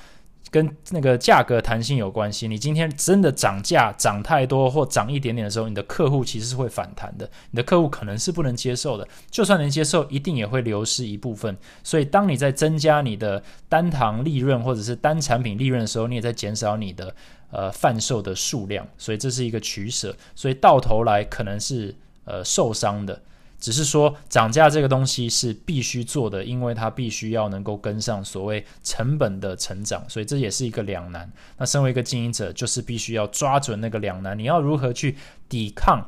[0.51, 2.47] 跟那个价格弹性有关系。
[2.47, 7.29] 你今天真的涨价涨太多或涨一点点的时候，你的客户其实是会反弹的。
[7.51, 11.57] 你的客户可能是不能接受的，就算能接受，一定也会流失一部分。
[11.83, 17.15] 所以，当你在增加你的单堂利润或者是单产品利润的时候，你也在减少你的
[17.51, 18.87] 呃贩售的数量。
[18.97, 20.17] 所以这是一个取舍。
[20.35, 23.21] 所以到头来可能是呃受伤的。
[23.59, 31.31] 只是说涨价这个东西是必须做的，因为它必须要能够跟上所谓成本的成长，所以这也是一个两难。
[31.57, 35.17] 那身为一个经营者，就是必须要抓准那个两难，你要如何去
[35.49, 36.07] 抵抗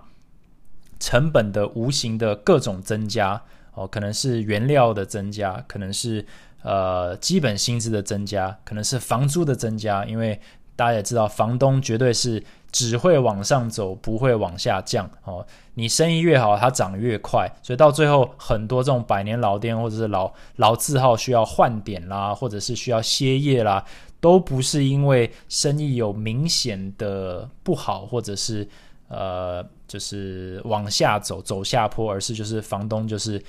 [1.01, 3.43] 成本的无形的各种增加？
[3.73, 6.25] 哦，可能是原料的增加，可能是
[6.63, 10.39] 呃基本薪资的增加，可能是房租的增加，因为
[10.77, 12.45] 大家也知道，房东绝对是。
[12.71, 15.47] 只会往上走，不会往下降哦。
[15.75, 23.85] 你生意越好，它涨越快，所以到最后，很多这种百年老店或者是老老字号需要换点啦，或者是需要歇业啦，
[24.21, 28.69] 都不是因为生意有明显的不好，或者是
[29.09, 33.43] 呃，就是往下走走下坡，而是就是房东就是。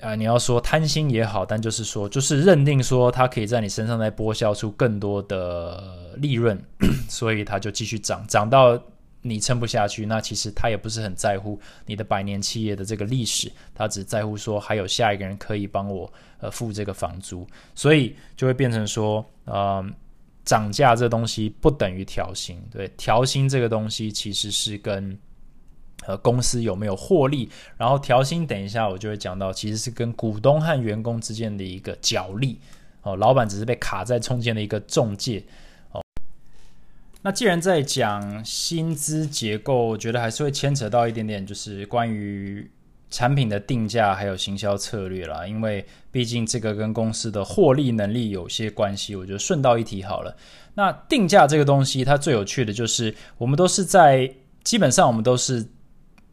[0.00, 6.60] 啊，你要说贪心也好，但就是说，就是认定说他可以在你身上再剥削出更多的利润，
[7.08, 8.78] 所以他就继续涨，涨到
[9.22, 10.04] 你撑不下去。
[10.04, 19.84] 那其实他也不是很在乎你的百年企业的这个历史，他只在乎说还有下一个人可以帮我呃付这个房租，所以就会变成说，呃，
[20.44, 25.18] 涨价这东西不等于调薪，对，调薪这个东西其实是跟。
[26.06, 27.50] 呃，公司有没有获利？
[27.76, 32.60] 然后调薪，等一下我就会讲到，其实是跟股东和员工之间的一个角力
[33.02, 33.16] 哦。
[33.16, 35.42] 老板只是被卡在中间的一个中介
[35.90, 36.00] 哦。
[37.22, 42.70] 那既然在讲薪资结构，我觉得还是会牵扯到一点点，就是关于
[43.10, 45.44] 产品的定价还有行销策略啦。
[45.44, 50.36] 因为毕竟这个跟公司的获利能力有些关系，我觉得顺道一提好了。
[50.74, 55.66] 那定价这个东西，它最有趣的就是，我们都是在基本上我们都是。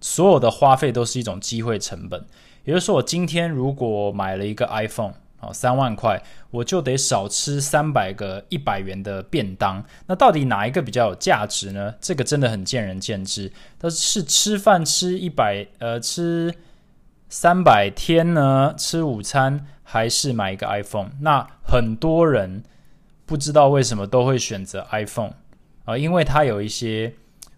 [0.03, 2.21] 所有的花费都是一种机会成本，
[2.65, 9.81] 也就是说，我今天如果买了一个 iPhone 啊，三万块，我就得少吃三百个一百元的便当。
[10.07, 11.95] 那到底哪一个比较有价值呢？
[12.01, 13.49] 这个真的很见仁见智。
[13.77, 16.53] 但是吃饭吃一百呃吃
[17.29, 18.75] 三百天呢？
[18.77, 21.11] 吃午餐还是买一个 iPhone？
[21.21, 22.61] 那很多人
[23.25, 25.35] 不知道为什么都会选择 iPhone
[25.85, 27.13] 啊，因为它有一些。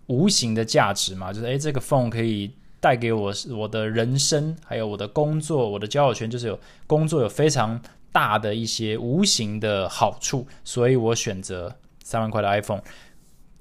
[0.07, 12.81] 无形的价值嘛，就是诶，这个 phone 可以带给我我的人生，还有我的工作，我的交友圈，就是有工作有非常大的一些无形的好处，所以我选择三万块的 iPhone，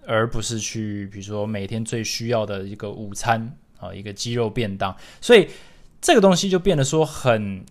[0.07, 5.49] 而不是去比如说每天最需要的一个午餐啊，一个鸡肉便当，所以
[6.03, 7.65] 这个东西就变得说很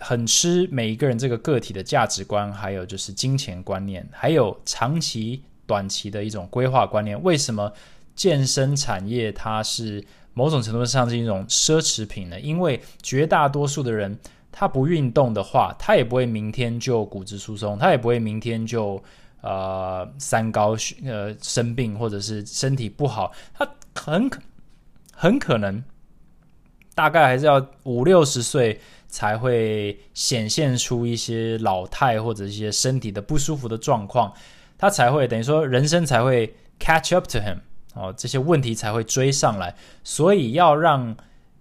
[0.00, 7.72] 很吃每一个人这个个体的价值观，还有就是金钱观念，还有长期、短期的一种规划观念，为什么？
[8.16, 14.18] 健身产业它是某种程度上是一种奢侈品呢，因为绝大多数的人
[14.50, 19.02] 他不运动的话，他也不会明天就骨质疏松，他也不会明天就
[19.42, 20.74] 呃三高
[21.04, 24.40] 呃生病或者是身体不好，他很可
[25.12, 25.84] 很可能
[26.94, 34.32] 大概还是要五六十岁才会显现出一些老态或者一些身体的不舒服的状况，
[34.78, 37.58] 他才会等于说人生才会 catch up to him。
[37.96, 41.16] 哦，这些问题才会追上来，所以要让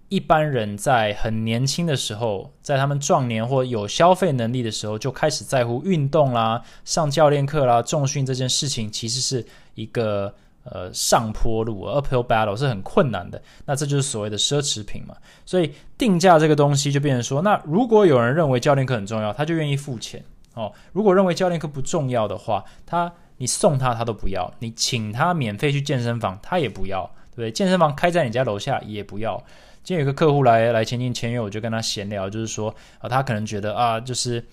[0.10, 9.46] 一般人在很年轻的时候，在他们壮年或有消费能力的时候，就开始在乎运动啦、上教练课啦、重训这件事情，其实是
[9.76, 13.42] 一个呃上坡路，uphill battle 是很困难的。
[13.66, 15.16] 那这就是所谓的奢侈品嘛。
[15.46, 20.22] 所以定价这个东西就变成说，那如果有人认为教练课很重要，他就愿意付钱
[20.54, 23.12] 哦；如果认为教练课不重要的话，他。
[23.38, 27.52] 你送他，他都不要；你请他免费去健身房，他也不要，对不对？
[27.52, 29.42] 健身房开在你家楼下也不要。
[29.84, 34.44] 今天有个客户来来前进签约，我就跟他闲聊，就是说啊，他可能觉得啊，就是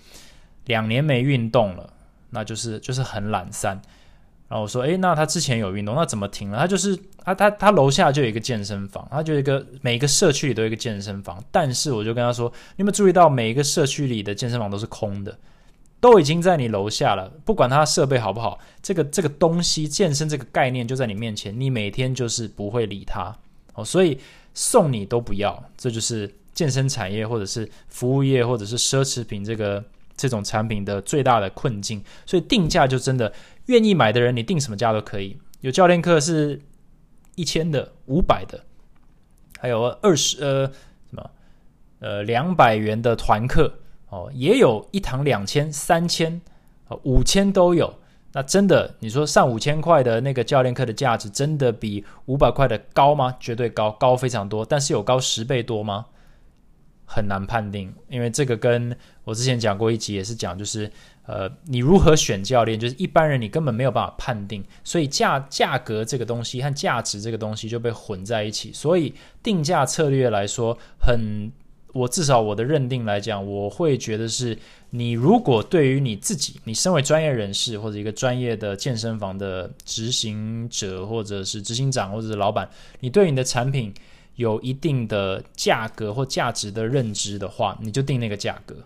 [0.66, 1.90] 两年没运动了，
[2.30, 3.80] 那就是就是很懒散。
[4.48, 6.58] 然后我说，诶，那他之前有运动，那怎么停了？
[6.58, 15.34] 他就是他他他楼下就有一个健身房，他就一个每一个社区里都有一个健身房，但是我就跟他说，你有没有注意到每一个社区里的健身房都是空的？
[16.02, 23.32] 都已经在你楼下了，不管它设备好不好，这个这个东西健身这个概念就在你面前，你每天就是不会理它
[23.74, 24.18] 哦，所以
[24.52, 29.84] 送你都不要，这就是健身产业或者是服务业或者是奢侈品这个
[30.16, 32.02] 这种产品的最大的困境。
[32.26, 33.32] 所以定价就真的
[33.66, 35.38] 愿意买的人，你定什么价都可以。
[35.60, 36.60] 有教练课是
[37.36, 38.64] 一千的、五百的，
[39.60, 41.30] 还有二十呃什么
[42.00, 43.72] 呃两百元的团课。
[44.12, 46.38] 哦，也有一堂两千、三千，
[47.04, 47.94] 五千都有。
[48.34, 53.34] 那真的，你说上五千块的那个教练课的价值，真的比五百块的高吗？
[53.40, 54.66] 绝对高，高非常多。
[54.66, 56.04] 但是有高十倍多吗？
[57.06, 60.90] 很难判定，因为这个跟我之前讲过一集也是讲，就是
[61.24, 68.72] 呃，你如何选教练，就是一般人你根本没有办法判定，所以价价格这个东西和价值这个东西就被混在一起。
[68.74, 71.50] 所以定价策略来说，很
[71.92, 74.58] 我至少我的认定来讲，我会觉得是。
[74.94, 82.68] 你如果对于你自己，你身为专业人士或者一个专业的健身房的执行者，或者是执行长，或者是老板，
[83.00, 83.94] 你对你的产品
[84.36, 88.76] 有一定的价格或价值的认知的话，你就定那个价格。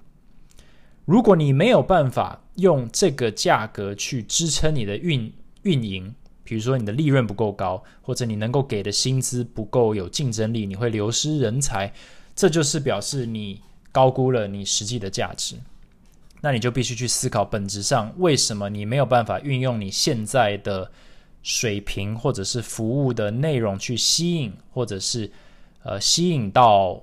[1.04, 5.32] 如果你没有办法用这个价格去支撑你的运
[5.62, 11.92] 运营，比如说你的利润不够高，或者你能够给的薪资不够有竞争力，你会流失人才，
[12.37, 13.61] 这就是表示你
[13.91, 15.57] 高估了你实际的价值。
[16.43, 20.93] 那你就必须去思考，本质上为什么你没有办法运用你现在的
[21.43, 25.28] 水平或者是服务的内容去吸引，或者是
[25.82, 27.03] 呃吸引到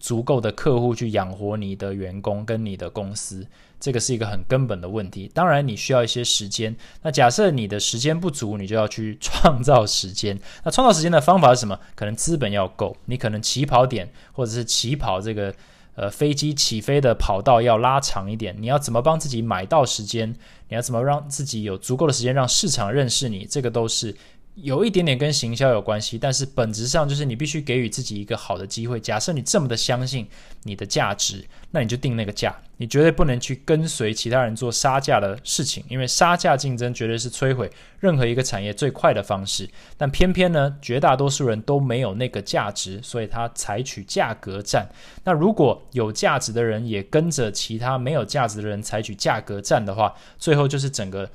[0.00, 3.46] 足够的客户去养活你的员工跟你的公司，
[3.82, 5.28] 这个是一个很根本的问题。
[5.34, 6.74] 当然，你需要一些时间。
[7.02, 10.38] 那假设你的时间不足，你就要去创造时间。
[10.62, 11.76] 那创造时间的方法是什么？
[11.96, 15.52] 可能资本要够，你可能起跑点或者是起跑这个。
[15.94, 18.56] 呃，飞机起飞的跑道要拉长一点。
[18.58, 20.34] 你要怎么帮自己买到时间？
[20.70, 23.44] 你要怎么让自己有足够的时间让市场认识你？
[23.44, 24.16] 这个都是。
[24.54, 29.00] 有一点点跟行销有关系，但是本质上就是你必须给予自己一个好的机会。
[29.00, 30.28] 假设你这么的相信
[30.64, 39.66] 你的价值，那你就定那个价，你绝对不能去跟随其他人做杀价的事情，因为杀价竞争绝对是摧毁任何一个产业最快的方式。
[39.96, 44.86] 但偏偏呢，绝大多数人都没有那个价值，所以他采取价格战。
[45.24, 51.30] 那如果有价值的人也跟着其他没有价值的人采取价格战的话，最后就是整个。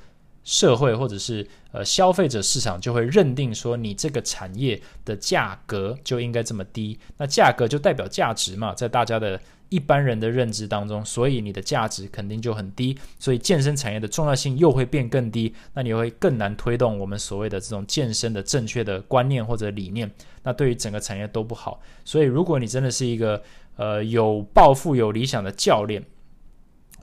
[0.48, 9.38] 社会或者是呃消费者市场就会认定说你这个产业的价格就应该这么低，那价格就代表价值嘛，在大家的
[9.68, 20.10] 一般人的认知当中，所以你的价值肯定就很低，所以健身产业的重要性又会变更低，那你会更难推动我们所谓的这种健身的正确的观念或者理念，
[20.44, 21.78] 那对于整个产业都不好。
[22.06, 23.42] 所以如果你真的是一个
[23.76, 26.02] 呃有抱负、有理想的教练。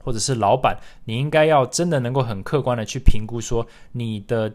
[0.06, 4.54] 或者是老板，你应该要真的能够很客观的去评估，说你的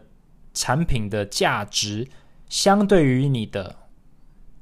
[0.54, 2.08] 产品的价值
[2.48, 3.76] 相对于你的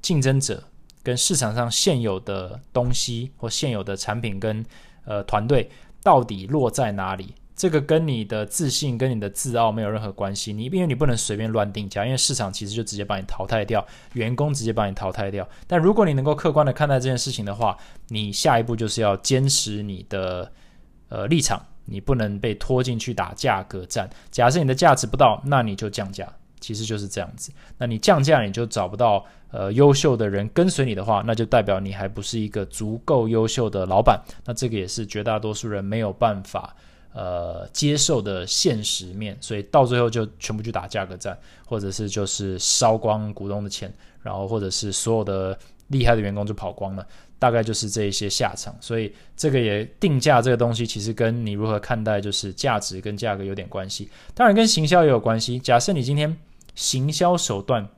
[0.02, 0.64] 竞争者
[1.04, 4.66] 跟市场上现有的东西或现有的产品跟
[5.04, 5.70] 呃团队
[6.02, 7.36] 到底落在哪里？
[7.54, 10.52] 这个跟你的自信跟你的自傲没有任何关系。
[10.52, 15.48] 你因为你不能随便乱定价，因为市场其实就直接把你淘汰掉，员工直接把你淘汰掉。
[15.68, 17.78] 但如果你能够客观的看待这件事情的话，
[18.08, 20.50] 你下一步就是要坚持你的。
[21.10, 24.08] 呃，立场你不能被拖进去打价格战。
[24.30, 26.26] 假设你的价值不到，那你就降价，
[26.60, 27.52] 其实就是这样子。
[27.76, 34.22] 那你降价，你就找不到呃优秀的人跟随你的话，那就代表你还不是一个足够优秀的老板。
[34.44, 36.76] 那这个也是绝大多数人没有办法
[37.12, 39.36] 呃接受的现实面。
[39.40, 41.36] 所以到最后就全部去打价格战，
[41.66, 43.92] 或者是就是烧光股东的钱，
[44.22, 45.58] 然后或者是所有的
[45.88, 47.04] 厉害的员工就跑光了。
[47.40, 54.10] 大概就是这一些下场，所以这个也定价这个东西，其实跟你如何看待就是价值跟价格有点关系。
[54.34, 55.58] 当然跟行销也有关系。
[55.58, 56.36] 假设你今天
[56.74, 57.88] 行销手段，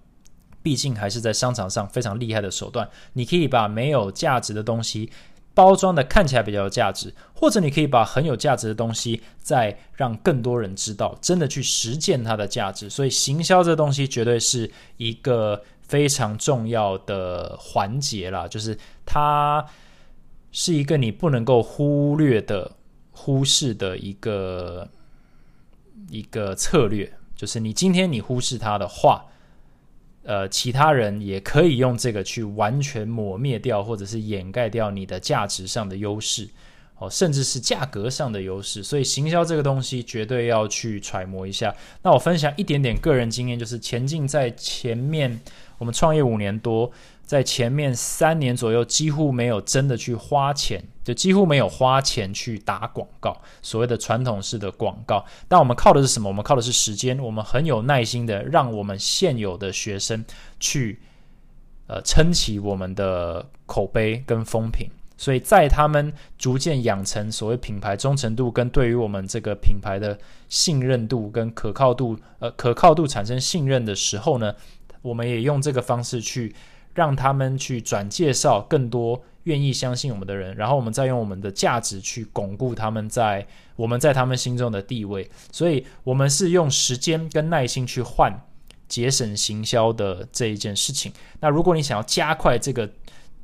[0.62, 5.10] 毕竟还是在商场上非常厉害的手段，你可以把没有价值的东西
[5.54, 12.88] 包装的看起来比较有价值，或者你可以把很有价值的东西再让更多人知道，真的去实践它的价值。
[12.88, 15.60] 所以行销这东西绝对是一个。
[15.82, 18.74] 非常重要的环节啦，就是
[19.04, 19.66] 它
[20.50, 22.72] 是一个你不能够忽略的、
[23.10, 24.88] 忽视的一个
[26.08, 27.12] 一个策略。
[27.34, 29.24] 就是你今天你忽视它的话，
[30.22, 36.48] 呃，其他人也可以用这个去完全抹灭掉，或者是掩盖掉你的价值上的优势。
[36.98, 41.74] 哦，甚至是价格上的优势，所以行销这个东西绝对要去揣摩一下。
[42.00, 45.40] 那我分享一点点个人经验，就是前进在前面，
[45.78, 46.92] 我们创业五年多，
[47.32, 55.24] 在前面三年左右几乎没有真的去花钱，就几乎没有花钱去打广告，所谓的传统式的广告。
[55.48, 56.28] 但我们靠的是什么？
[56.28, 60.22] 我们靠的是时间，我们很有耐心的让我们现有的学生
[60.60, 61.00] 去，
[61.86, 64.86] 呃，撑起我们的口碑跟风评。
[65.16, 70.18] 所以在他们逐渐养成所谓品牌忠诚度跟对于我们这个品牌的
[70.50, 74.54] 信任度跟可靠度，呃，可靠度产生信任的时候呢，
[75.00, 76.54] 我们也用这个方式去
[76.94, 85.28] 让他们去转介绍更多愿意相信我们的人，然后我们再用我们的价值去巩固他们在我们在他们心中的地位。
[85.50, 88.32] 所以，我们是用时间跟耐心去换
[88.86, 91.12] 节省行销的这一件事情。
[91.40, 92.88] 那如果你想要加快这个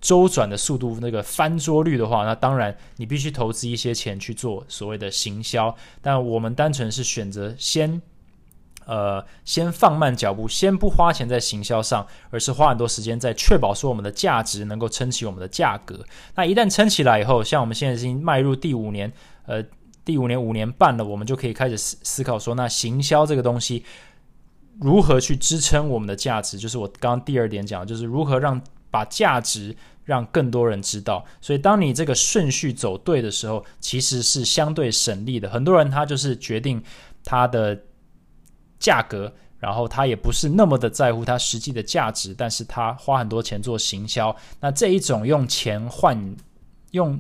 [0.01, 5.75] 周转的速度，那个翻桌率的话，那当然你必须投资一些钱去做所谓的行销。
[6.01, 8.01] 但我们单纯是选择先。
[8.89, 16.03] 呃，先放慢脚步，先不花钱在行销上，而是花很多时间在确保说我们的价值能够撑起我们的价格。
[16.35, 19.13] 那一旦撑起来以后，像我们现在已经迈入第五年，
[19.45, 19.63] 呃，
[20.07, 23.85] 第五年五年半了，我们就可以开始思思考说，那行销这个东西
[24.81, 26.57] 如何去支撑我们的价值？
[26.57, 28.59] 就是我刚刚第二点讲，就是如何让
[28.91, 29.77] 把价值
[30.07, 31.23] 让更多人知道。
[31.43, 35.51] 所以，当你这个顺序走对的时候，其实是相对省力的。
[35.51, 36.83] 很多人他就是决定
[37.23, 37.79] 他的。
[38.79, 44.35] 价格，然后他也不是那么的在乎它实际的价值，但是他花很多钱做行销。
[44.61, 46.37] 那这一种用钱换
[46.93, 47.19] 用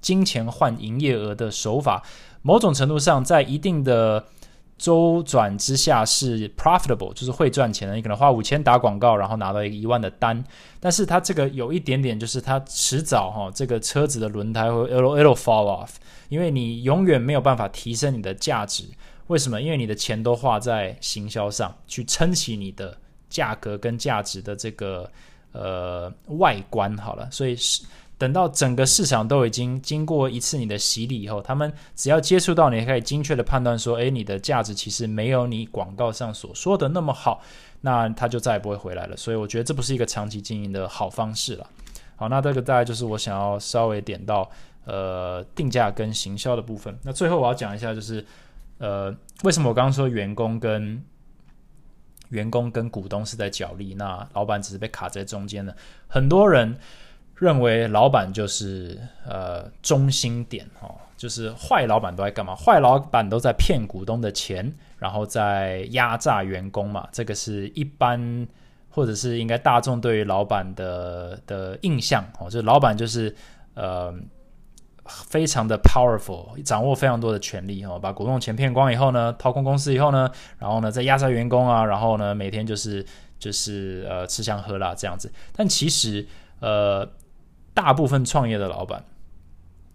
[0.00, 2.02] 金钱换营业额的手法，
[2.42, 4.24] 某种程度上在一定的
[4.78, 7.94] 周转之下是 profitable，就是会赚钱的。
[7.94, 10.44] 你可能花五千打广告，然后拿到一个一万的单，
[10.78, 15.90] 但是它这个有一点点，就是它迟早哈，这个车子的轮胎会 it'll it'll fall off，
[16.28, 18.84] 因为你永远没有办法提升你的价值。
[19.28, 19.60] 为什么？
[19.60, 22.96] 因为你的钱都花在行销上，去撑起你的
[23.28, 25.10] 价格跟价值的这个
[25.52, 27.28] 呃外观好了。
[27.30, 27.82] 所以是
[28.16, 37.42] 等到整个市场都已经经过一次你的洗礼以后，他们只要接触到你，可以精确的判断说，诶，你的价值其实没有你广告上所说的那么好，
[37.80, 39.16] 那他就再也不会回来了。
[39.16, 41.68] 所以我觉得这不是一个长期经营的好方式了。
[42.14, 44.48] 好，那这个大概就是我想要稍微点到
[44.84, 46.96] 呃定价跟行销的部分。
[47.02, 48.24] 那最后我要讲一下就是。
[48.78, 51.02] 呃，为什么我刚刚说员工跟
[52.28, 55.72] 员工跟股东是在角力，那老板只是被卡在中间呢？
[56.06, 56.76] 很多人
[57.36, 62.54] 认为老板就是呃中心点哦，就是坏老板都在干嘛？
[62.54, 67.08] 坏老板都在骗股东的钱，然后在压榨员工嘛。
[67.10, 68.46] 这个是一般
[68.90, 73.34] 或者是应该大众对于老板的的印象哦，就是老板就是
[73.74, 74.14] 呃。
[75.08, 83.04] 非常的 powerful，掌握非常多的权利哦，把股东钱骗光以后呢，掏空公司以后呢，然后呢再压榨员工啊，然后呢每天就是
[83.38, 85.32] 就是呃吃香喝辣这样子。
[85.52, 86.26] 但其实
[86.60, 87.08] 呃
[87.72, 89.04] 大部分创业的老板，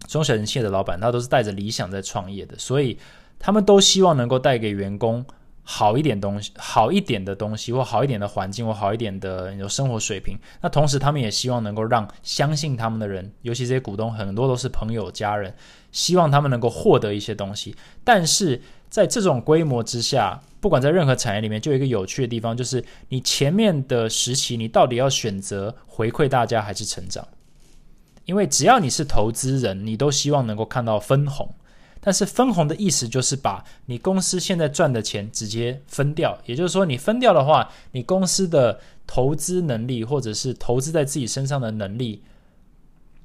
[0.08, 2.98] 中小型企业的老板，他都是带着理想在创业的，所以
[3.38, 5.24] 他们都希望能够带给员工。
[5.64, 10.36] 好一点东西，好一点的东西，或好一点的环境，或好一点的有生活水平。
[10.60, 15.54] 那同时，他们也希望能够让相信他们的人，尤其这些股东，很多都是朋友、家人，
[15.92, 17.76] 希望他们能够获得一些东西。
[18.02, 18.60] 但是
[18.90, 27.26] 在这种规模之下，不管在任何产业里面，就有一个有趣的地方，就是你前面的时期，你到底要选择回馈大家还是成长？
[28.24, 31.54] 因为只要你是投资人，你都希望能够看到分红。
[32.04, 42.20] 但是分红的意思就是把你公司现在赚的钱直接分掉，也就是说，你分掉的话，你公司的投资能力或者是投资在自己身上的能力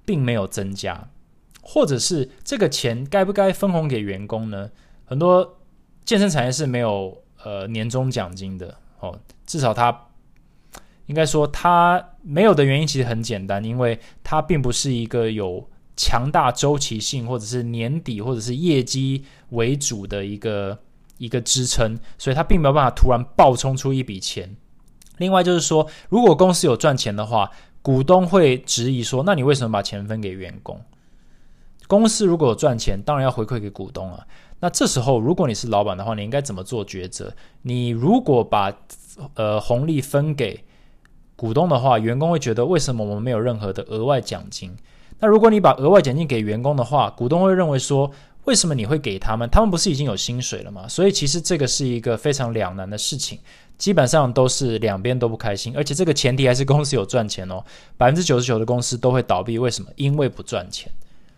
[0.05, 1.09] 并没有增加，
[1.59, 4.69] 或者是这个钱该不该分红给员工呢？
[5.05, 5.57] 很多
[6.05, 10.07] 健身产业是没有呃年终奖金的哦，至少它
[11.07, 15.67] 应该说它没有的原因其实很简单，因为它并不是一个有。
[15.97, 20.77] 强大周期性，或者是年底，或者是业绩为主的一个
[21.17, 24.55] 一个支撑，所以它并没有办法突然爆冲出一笔钱。
[25.17, 27.49] 另外就是说，如果公司有赚钱的话，
[27.81, 30.79] 股东会质疑说：“那你为什么把钱分给员工？”
[31.87, 34.27] 公司如果有赚钱，当然要回馈给股东啊。
[34.59, 37.33] 那这时候，如果你是老板的话，你应该怎么做抉择？
[37.61, 38.71] 你如果把
[39.35, 40.63] 呃红利分给
[41.35, 44.75] 股东的话，员工会觉得为什么我们没有任何的额外奖金？
[45.19, 48.11] 那如果你把额外奖金给员工的话，股东会认为说，
[48.45, 49.49] 为什么你会给他们？
[49.49, 50.87] 他们不是已经有薪水了吗？
[50.87, 53.39] 所以其实这个是一个非常两难的事情，
[53.77, 57.63] 基本上都是两边都不开心，而且这个前提还是公司有赚钱哦。
[57.97, 59.89] 百分之九十九的公司都会倒闭，为什么？
[59.95, 60.91] 因为不赚钱。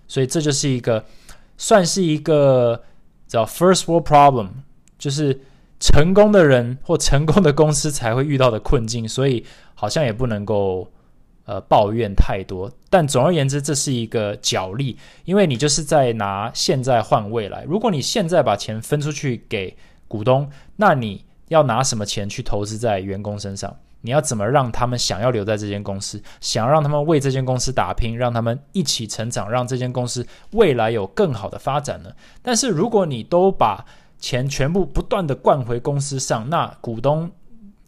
[0.08, 1.06] 所以这就是一个
[1.58, 2.84] 算是一个
[3.28, 4.50] 叫 first world problem，
[4.98, 5.40] 就是
[5.80, 10.92] 成功的人或成功的公司才会遇到的困境，所以好像也不能够。
[11.50, 14.96] 呃，抱怨太多，但总而言之，这是一个角力，
[15.26, 17.64] 因为你就是在拿现在换未来。
[17.64, 19.76] 如果你现在把钱分出去给
[20.08, 23.76] 股东，那你要拿什么钱去投资在员工身上？
[24.02, 32.12] 你要怎么让他们想要留在这间公司，想要让他们为这间公司打拼，让他们一起成长，让这间公司未来有更好的发展呢？
[32.44, 33.84] 但是如果你都把
[34.20, 37.32] 钱全部不断的灌回公司上，那股东。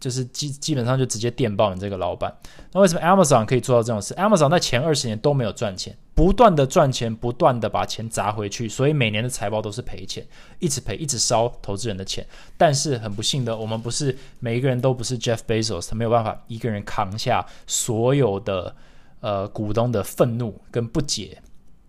[0.02, 2.36] 就是基基本上就直接电报你这个老板。
[2.72, 10.26] 那为什么 Amazon 可以做到这种事？Amazon 在前二十年都没有赚钱，不断的赚钱，不断的把钱砸回去，所以每年的财报都是赔钱，
[10.58, 12.26] 一直赔，一直烧投资人的钱。
[12.56, 18.74] 但是很不幸的，我们不是每一个人都不是 Jeff Bezos，他没有办法一个人扛下所有的
[19.20, 21.40] 呃股东的愤怒跟不解，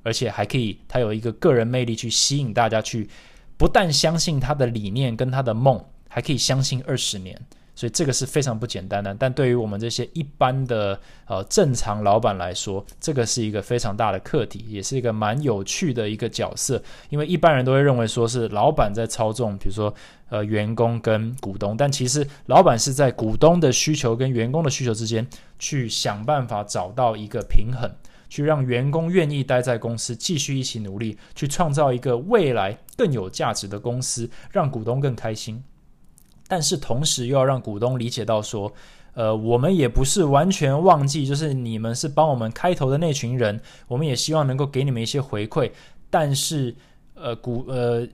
[0.04, 3.10] 而且还可以他有一个个人魅力去吸引大家去，
[3.58, 5.84] 不但相信他的理念跟他的梦。
[6.16, 7.36] 还可以相信二十年，
[7.76, 9.16] 所以这个是非常不简单的。
[9.16, 16.82] 但对于我们这些一般的呃正常老板来说，这个是一个非常大的课题，也是一个蛮有趣的一个角色。
[17.10, 19.94] 因为一般人都会认为说是老板在操纵，比如说
[20.30, 27.90] 呃员工跟股东，但其实老板是在股东的需求跟员工的需求之间去想办法找到一个平衡，
[28.30, 35.64] 去让员工愿意待在公司继续一起努力，去创造一个未来更有价值的公司，让股东更开心。
[36.48, 38.74] 但是同时又要让股东理解到说，
[39.14, 45.72] 呃，我们也不是完全忘记，就是你们是帮我们开头的那群人，我们也希望能够给你们一些回馈。
[46.10, 46.76] 但是，
[47.14, 48.08] 呃，股呃，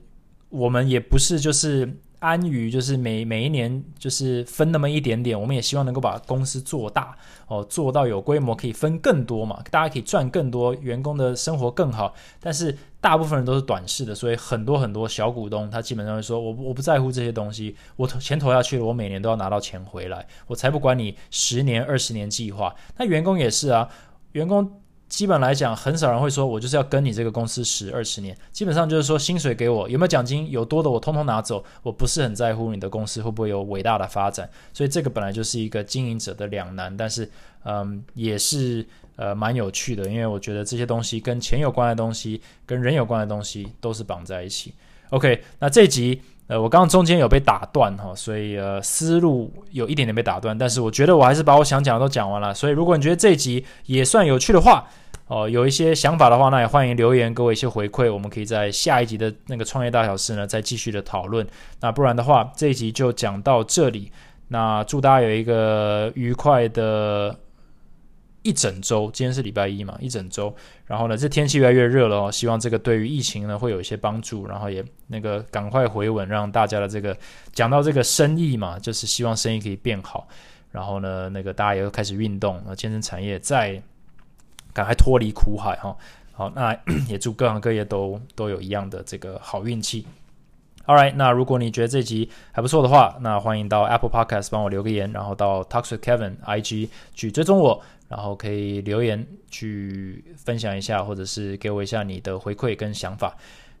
[0.48, 1.96] 我们也不是就是。
[2.20, 7.16] 安于就是每每一年就是分那么一点点，我们也希望能够把公司做大
[7.48, 12.14] 哦，做到有规模，可以分更多嘛，大家可以赚更多，员工的生活更好。
[12.38, 22.74] 但是大部分人都是短视的，所以很多很多小股东他基本上会说，我我不在乎这些东西，我投钱投下去了，我每年都要拿到钱回来，我才不管你十年二十年计划。
[22.98, 23.88] 那员工也是啊，
[24.32, 24.80] 员工。
[25.10, 28.34] 基本来讲，很少人会说，我就是要跟你这个公司十二十年。
[28.52, 31.62] 基本上就是说，薪水给我，有没有奖金，有多的我通通拿走。
[31.82, 34.48] 我不是很在乎你的公司会不会有伟大的发展。
[34.72, 37.28] 所以这个本来就是一个经营者的两难，但是，
[37.64, 38.86] 嗯，也是
[39.16, 44.72] 呃蛮有趣的，因为我觉得这些东西跟钱有关的东西，跟人有关的东西都是绑在一起。
[45.10, 46.22] OK，那这集。
[46.50, 52.52] 呃，我刚刚中间有被打断哈，所以呃思路有一点点被打断，但是我觉得我还是把我想讲的都讲完了。
[52.52, 54.84] 所以如果你觉得这一集也算有趣的话，
[55.28, 61.46] 哦，有一些想法的话，那也欢迎留言给我一些回馈，我们可以在下一集的那个创业大小事呢再继续的讨论。
[61.82, 64.10] 那不然的话，这一集就讲到这里。
[64.48, 67.38] 那祝大家有一个愉快的。
[68.42, 70.54] 一整周，今天是礼拜一嘛，一整周。
[70.86, 77.16] 然后呢，这天气越来越热了哦，希望这个对于疫情呢会有一些帮助，然后也那个赶快回稳，让大家的这个
[77.52, 80.26] 讲到这个生意嘛，就是希望生意可以变好。
[80.70, 83.82] 然后呢，那个大家也开始运动，那健身产业再
[84.72, 85.96] 赶快脱离苦海哈。
[86.32, 86.74] 好，那
[87.08, 90.06] 也祝各行各业都都有一样的这个好运气。
[90.86, 97.82] All right，那如果你觉得这集还不错的话，那欢迎到 Apple Podcast 帮我留个言，然后到 Talk with Kevin IG 去追踪我。
[98.10, 103.36] 然后可以留言去分享一下，或者是给我一下你的回馈跟想法。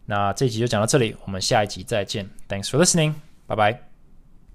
[0.06, 2.28] 那这集就讲到这里，我们下一集再见。
[2.48, 3.14] Thanks for listening，
[3.48, 3.89] 拜拜。